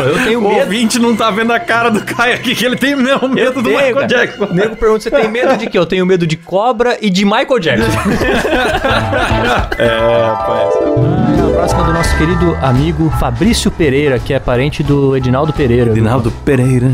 [0.08, 0.60] Eu tenho O medo.
[0.62, 3.64] ouvinte não tá vendo a cara do Caio aqui, que ele tem mesmo medo do
[3.64, 4.08] Tenho, Michael cara.
[4.08, 4.46] Jackson.
[4.46, 5.78] O nego pergunta: você tem medo de quê?
[5.78, 7.86] Eu tenho medo de cobra e de Michael Jackson.
[9.78, 10.74] É, rapaz.
[10.76, 15.52] Ah, a próxima é do nosso querido amigo Fabrício Pereira, que é parente do Edinaldo
[15.54, 15.92] Pereira.
[15.92, 16.92] Edinaldo Pereira.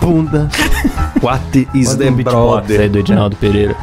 [0.00, 0.48] Bunda.
[1.22, 2.80] What is Manda the brother?
[2.80, 3.76] aí do Edinaldo Pereira.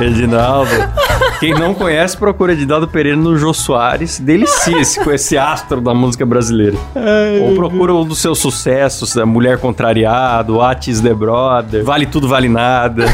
[0.00, 0.70] Edinaldo.
[1.40, 4.18] Quem não conhece, procura Edinaldo Pereira no Jô Soares.
[4.18, 6.76] Delicia-se com esse astro da música brasileira.
[7.42, 12.26] Ou procura um dos seus sucessos, a Mulher Contrariado, What is the Brother, Vale Tudo,
[12.28, 13.04] Vale Nada.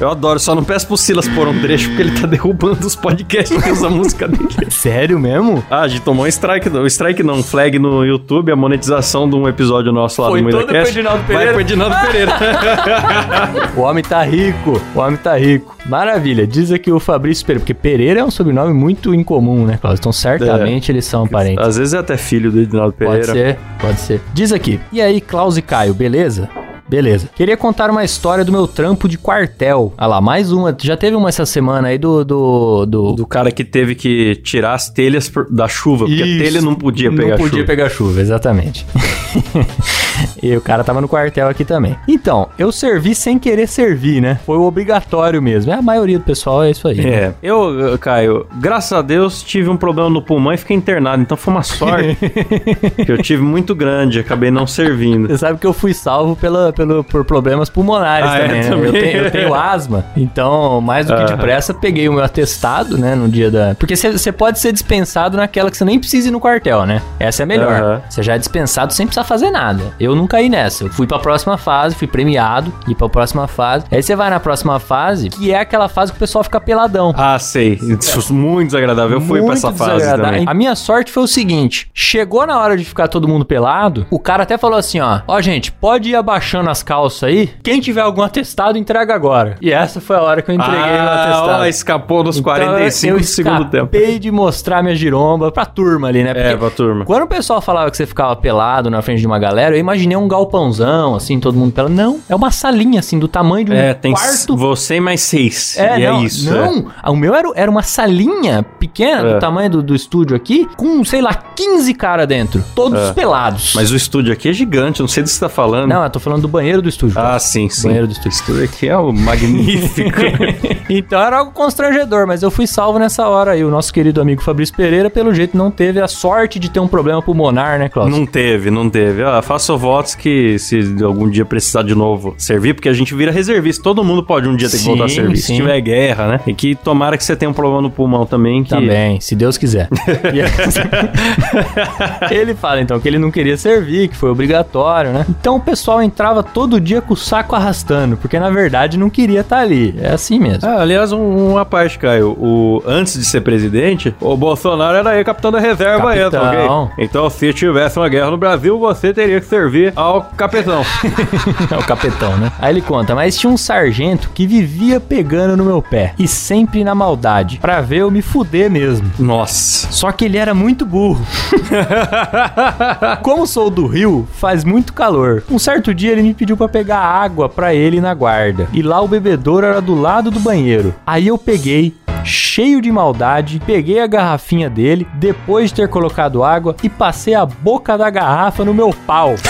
[0.00, 2.94] Eu adoro, só não peço pro Silas pôr um trecho porque ele tá derrubando os
[2.94, 4.70] podcasts que usa a música dele.
[4.70, 5.64] Sério mesmo?
[5.70, 9.28] Ah, a gente tomou um strike, um strike não, um flag no YouTube, a monetização
[9.28, 10.88] de um episódio nosso lá Foi do Moída todo pro.
[10.88, 11.52] Edinaldo Vai Pereira.
[11.52, 12.32] pro Edinaldo Pereira.
[13.76, 15.76] O homem tá rico, o homem tá rico.
[15.98, 19.98] Maravilha, diz aqui o Fabrício Pereira, porque Pereira é um sobrenome muito incomum, né, Cláudio?
[19.98, 21.66] Então certamente eles são parentes.
[21.66, 23.26] Às vezes é até filho do Edinaldo Pereira.
[23.26, 24.20] Pode ser, pode ser.
[24.32, 26.48] Diz aqui, e aí, Klaus e Caio, beleza?
[26.88, 27.28] Beleza.
[27.34, 29.92] Queria contar uma história do meu trampo de quartel.
[29.98, 30.74] Ah lá, mais uma.
[30.80, 32.24] Já teve uma essa semana aí do.
[32.24, 33.12] Do, do...
[33.14, 36.40] Do cara que teve que tirar as telhas da chuva, porque Isso.
[36.40, 37.64] a telha não podia pegar Não podia chuva.
[37.66, 38.86] pegar chuva, exatamente.
[40.42, 41.96] e o cara tava no quartel aqui também.
[42.06, 44.38] Então, eu servi sem querer servir, né?
[44.46, 45.72] Foi o obrigatório mesmo.
[45.72, 47.00] É a maioria do pessoal é isso aí.
[47.00, 51.22] É, eu, eu, Caio, graças a Deus tive um problema no pulmão e fiquei internado,
[51.22, 52.16] então foi uma sorte
[53.04, 55.28] que eu tive muito grande, acabei não servindo.
[55.28, 58.68] Você sabe que eu fui salvo pela, pelo, por problemas pulmonares Ah, é, também, né?
[58.68, 58.84] também.
[58.86, 61.26] Eu, tenho, eu tenho asma, então, mais do que Ah.
[61.26, 63.74] depressa, peguei o meu atestado, né, no dia da...
[63.78, 67.02] Porque você pode ser dispensado naquela que você nem precisa ir no quartel, né?
[67.18, 68.02] Essa é a melhor.
[68.08, 69.82] Você já é dispensado sem precisar fazer nada.
[69.98, 70.84] Eu não caí nessa.
[70.84, 73.84] Eu fui pra próxima fase, fui premiado, e pra próxima fase.
[73.90, 77.12] Aí você vai na próxima fase, que é aquela fase que o pessoal fica peladão.
[77.16, 77.74] Ah, sei.
[77.74, 79.18] Isso, muito desagradável.
[79.18, 80.44] Eu fui pra Muito essa fase também.
[80.46, 84.18] A minha sorte foi o seguinte: chegou na hora de ficar todo mundo pelado, o
[84.18, 87.50] cara até falou assim: ó, ó, gente, pode ir abaixando as calças aí.
[87.62, 89.56] Quem tiver algum atestado, entrega agora.
[89.60, 91.50] E essa foi a hora que eu entreguei meu atestado.
[91.50, 93.96] Ah, ó, escapou nos Então, 45 eu do segundo tempo.
[93.96, 96.32] escapei de mostrar minha giromba pra turma ali, né?
[96.34, 97.04] É, pra turma.
[97.04, 100.16] Quando o pessoal falava que você ficava pelado na frente de uma galera, eu imaginei
[100.16, 101.92] um galpãozão, assim, todo mundo pelado.
[101.94, 104.56] Não, é uma salinha, assim, do tamanho de um É, tem quarto.
[104.56, 105.76] você e mais seis.
[105.76, 106.50] É, e não, é isso.
[106.52, 109.34] Não, o meu era, era uma salinha pequena, É.
[109.34, 112.64] do tamanho do, do estúdio aqui, com, sei lá, 15 caras dentro.
[112.74, 113.12] Todos É.
[113.12, 113.72] pelados.
[113.74, 115.88] Mas o estúdio aqui é gigante, não sei do que você tá falando.
[115.88, 117.18] Não, eu tô falando do banheiro do estúdio.
[117.18, 117.88] Ah, sim, sim.
[117.88, 118.28] Banheiro do estúdio.
[118.38, 120.18] Estúdio aqui é o magnífico.
[120.88, 123.64] então era algo constrangedor, mas eu fui salvo nessa hora aí.
[123.64, 126.88] O nosso querido amigo Fabrício Pereira, pelo jeito, não teve a sorte de ter um
[126.88, 128.10] problema pulmonar, né, Klaus?
[128.10, 129.22] Não teve, não teve.
[129.22, 133.30] Ah, faço votos que se algum dia precisar de novo servir, porque a gente vira
[133.30, 133.82] reservista.
[133.82, 135.36] Todo mundo pode um dia ter que Sim, voltar a servir.
[135.36, 135.56] Se sim.
[135.56, 136.40] tiver guerra, né?
[136.46, 138.62] E que tomara que você tenha um problema no pulmão também.
[138.62, 138.70] Que...
[138.70, 139.88] Também, se Deus quiser.
[142.30, 145.26] Ele fala então que ele não queria servir, que foi obrigatório, né?
[145.28, 149.40] Então o pessoal entrava todo dia com o saco arrastando, porque na verdade não queria
[149.40, 149.94] estar ali.
[150.00, 150.68] É assim mesmo.
[150.68, 152.30] Ah, aliás, um- uma parte, Caio.
[152.38, 156.84] O, antes de ser presidente, o Bolsonaro era aí capitão da reserva aí, tá Capitão.
[156.84, 157.04] ok?
[157.04, 160.82] Então, se tivesse uma guerra no Brasil, você teria que servir ao capitão.
[161.70, 162.50] É o capetão, né?
[162.58, 166.14] Aí ele conta, mas tinha um sargento que vivia pegando no meu pé.
[166.18, 167.58] E sempre na maldade.
[167.58, 169.10] Pra ver eu me fuder mesmo.
[169.18, 169.88] Nossa.
[169.90, 171.20] Só que ele era muito burro.
[173.22, 175.42] Como sou do Rio, faz muito calor.
[175.50, 178.68] Um certo dia ele me pediu pra pegar água pra ele na guarda.
[178.72, 180.67] E lá o bebedouro era do lado do banheiro.
[181.06, 181.94] Aí eu peguei,
[182.24, 187.46] cheio de maldade, peguei a garrafinha dele, depois de ter colocado água, e passei a
[187.46, 189.34] boca da garrafa no meu pau.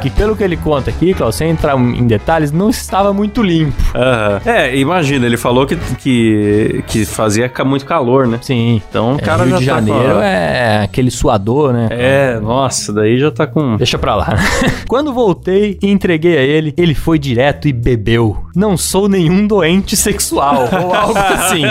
[0.00, 3.80] que pelo que ele conta aqui, Klaus, sem entrar em detalhes, não estava muito limpo.
[3.94, 4.40] Aham.
[4.44, 8.38] É, imagina, ele falou que, que, que fazia muito calor, né?
[8.42, 8.82] Sim.
[8.88, 11.88] Então o É, cara Rio já de tá Janeiro é aquele suador, né?
[11.90, 13.76] É, nossa, daí já tá com.
[13.76, 14.36] Deixa pra lá.
[14.88, 18.46] Quando voltei e entreguei a ele, ele foi direto e bebeu.
[18.54, 21.62] Não sou nenhum doente sexual ou algo assim.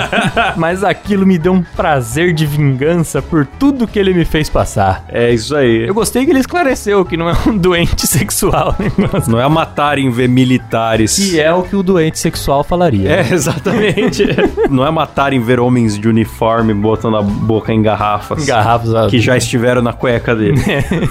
[0.58, 5.06] Mas aquilo me deu um prazer de vingança por tudo que ele me fez passar.
[5.08, 5.88] É isso aí.
[5.88, 8.91] Eu gostei que ele esclareceu que não é um doente sexual, né?
[9.28, 11.16] Não é a matarem ver militares.
[11.16, 13.10] Que é o que o doente sexual falaria.
[13.10, 14.26] É, exatamente.
[14.70, 18.45] não é matarem ver homens de uniforme botando a boca em garrafas.
[18.45, 20.60] Garrafas, Que já estiveram na cueca dele.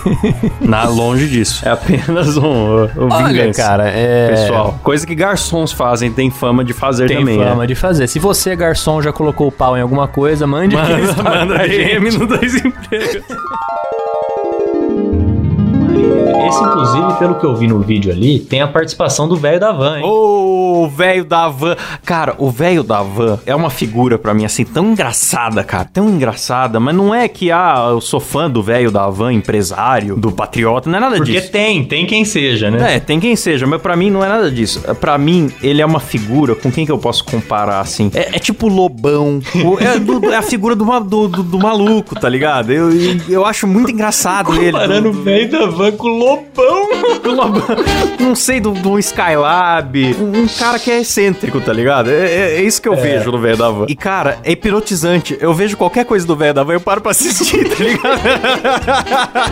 [0.61, 1.67] na, longe disso.
[1.67, 3.63] É apenas um, um Olha, vingança.
[3.63, 4.29] cara, é.
[4.31, 5.15] Pessoal, coisa que
[5.61, 7.39] garçons fazem, tem fama de fazer Tem também.
[7.39, 7.67] fama né?
[7.67, 8.07] de fazer.
[8.07, 12.27] Se você, garçom, já colocou o pau em alguma coisa, mande Manda, manda DM no
[12.27, 13.23] Dois Empregos.
[16.49, 19.73] Esse, inclusive, pelo que eu vi no vídeo ali, tem a participação do velho da
[19.73, 20.05] van, hein?
[20.05, 21.77] Ô, velho da van.
[22.05, 25.85] Cara, o velho da van é uma figura pra mim, assim, tão engraçada, cara.
[25.85, 26.81] Tão engraçada.
[26.81, 30.89] Mas não é que, ah, eu sou fã do velho da van, empresário, do patriota,
[30.91, 31.51] não é nada Porque disso.
[31.53, 32.97] tem, tem quem seja, né?
[32.97, 34.81] É, tem quem seja, mas pra mim não é nada disso.
[35.01, 38.11] Pra mim, ele é uma figura com quem que eu posso comparar, assim?
[38.15, 39.41] É, é tipo Lobão.
[39.81, 42.71] É, do- é a figura do, do, do- maluco, tá ligado?
[42.73, 42.89] Eu,
[43.29, 44.73] eu acho muito engraçado ele.
[44.73, 46.89] Comparando o velho da van com o Lobão.
[47.23, 47.63] Com o Lobão.
[48.19, 50.17] Não sei, do, do Skylab.
[50.21, 52.11] Um, um cara que é excêntrico, tá ligado?
[52.11, 53.87] É, é- é isso que eu vejo no velho da van.
[53.89, 55.37] E, cara, é hipnotizante.
[55.41, 58.21] Eu vejo qualquer coisa do velho da van, eu paro pra assistir, tá ligado?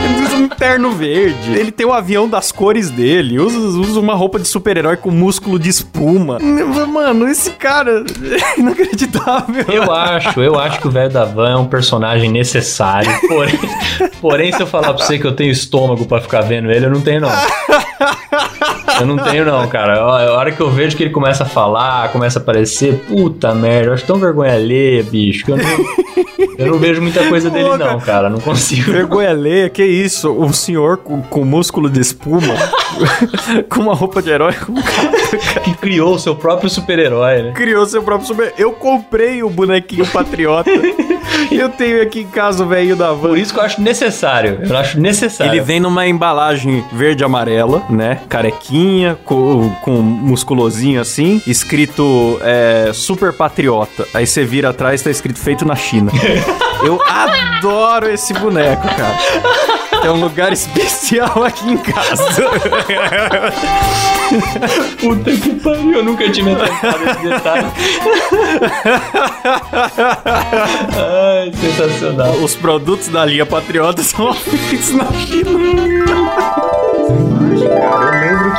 [0.04, 1.52] ele usa um terno verde.
[1.58, 3.38] Ele tem o avião das cores dele.
[3.38, 6.38] Usa, usa uma roupa de super-herói com músculo de espuma.
[6.88, 8.04] Mano, esse cara
[8.56, 9.64] é inacreditável.
[9.68, 13.10] Eu acho, eu acho que o velho da van é um personagem necessário.
[13.28, 13.58] Porém,
[14.20, 16.90] porém, se eu falar pra você que eu tenho estômago pra ficar vendo ele, eu
[16.90, 17.30] não tenho, não.
[19.00, 20.00] Eu não tenho, não, cara.
[20.00, 23.90] A hora que eu vejo que ele começa a falar, começa a aparecer, puta merda,
[23.90, 25.64] eu acho tão vergonha alheia, bicho, que eu não,
[26.58, 28.28] eu não vejo muita coisa dele, não, cara.
[28.28, 28.90] Não consigo.
[28.90, 30.30] Vergonha alheia, que isso?
[30.32, 32.54] Um senhor com, com músculo de espuma,
[33.70, 34.74] com uma roupa de herói, com
[35.62, 37.52] Que criou o seu próprio super-herói, né?
[37.52, 38.54] criou seu próprio super.
[38.58, 40.70] Eu comprei o bonequinho patriota.
[41.50, 43.28] e eu tenho aqui em casa o velho da van.
[43.28, 44.60] Por isso que eu acho necessário.
[44.68, 45.52] Eu acho necessário.
[45.52, 46.47] Ele vem numa embalagem
[46.92, 48.20] verde e amarela, né?
[48.28, 54.06] Carequinha, com, com musculosinho assim, escrito é, Super Patriota.
[54.14, 56.10] Aí você vira atrás, tá escrito feito na China.
[56.84, 59.77] Eu adoro esse boneco, cara.
[60.04, 62.24] É um lugar especial aqui em casa.
[65.00, 67.66] Puta que pariu, eu nunca tinha me atentado nesse detalhe.
[70.96, 72.32] Ai, sensacional.
[72.36, 75.58] Os produtos da linha Patriota são feitos na China.
[77.48, 78.07] Cara, eu lembro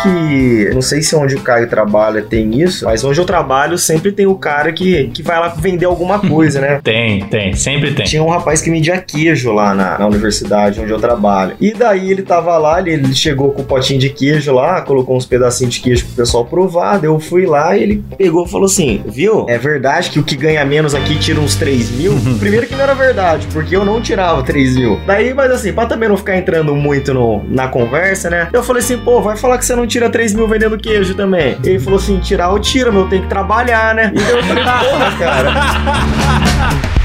[0.02, 0.70] que.
[0.74, 4.26] Não sei se onde o Caio trabalha tem isso, mas onde eu trabalho sempre tem
[4.26, 6.80] o cara que, que vai lá vender alguma coisa, né?
[6.84, 8.06] Tem, tem, sempre tem.
[8.06, 11.56] Tinha um rapaz que vendia queijo lá na, na universidade onde eu trabalho.
[11.60, 15.16] E daí ele tava lá, ele, ele chegou com o potinho de queijo lá, colocou
[15.16, 17.00] uns pedacinhos de queijo pro pessoal provar.
[17.00, 19.46] daí Eu fui lá e ele pegou e falou assim: Viu?
[19.50, 22.14] É verdade que o que ganha menos aqui tira uns 3 mil?
[22.40, 25.00] Primeiro que não era verdade, porque eu não tirava 3 mil.
[25.06, 28.50] Daí, mas assim, pra também não ficar entrando muito no, na conversa, né?
[28.54, 31.58] Eu falei assim: pô, vai falar que você não tira 3 mil vendendo queijo também.
[31.64, 34.12] Ele falou assim: tirar eu tiro, mas eu tenho que trabalhar, né?
[34.16, 36.90] E daí eu falei: porra, cara.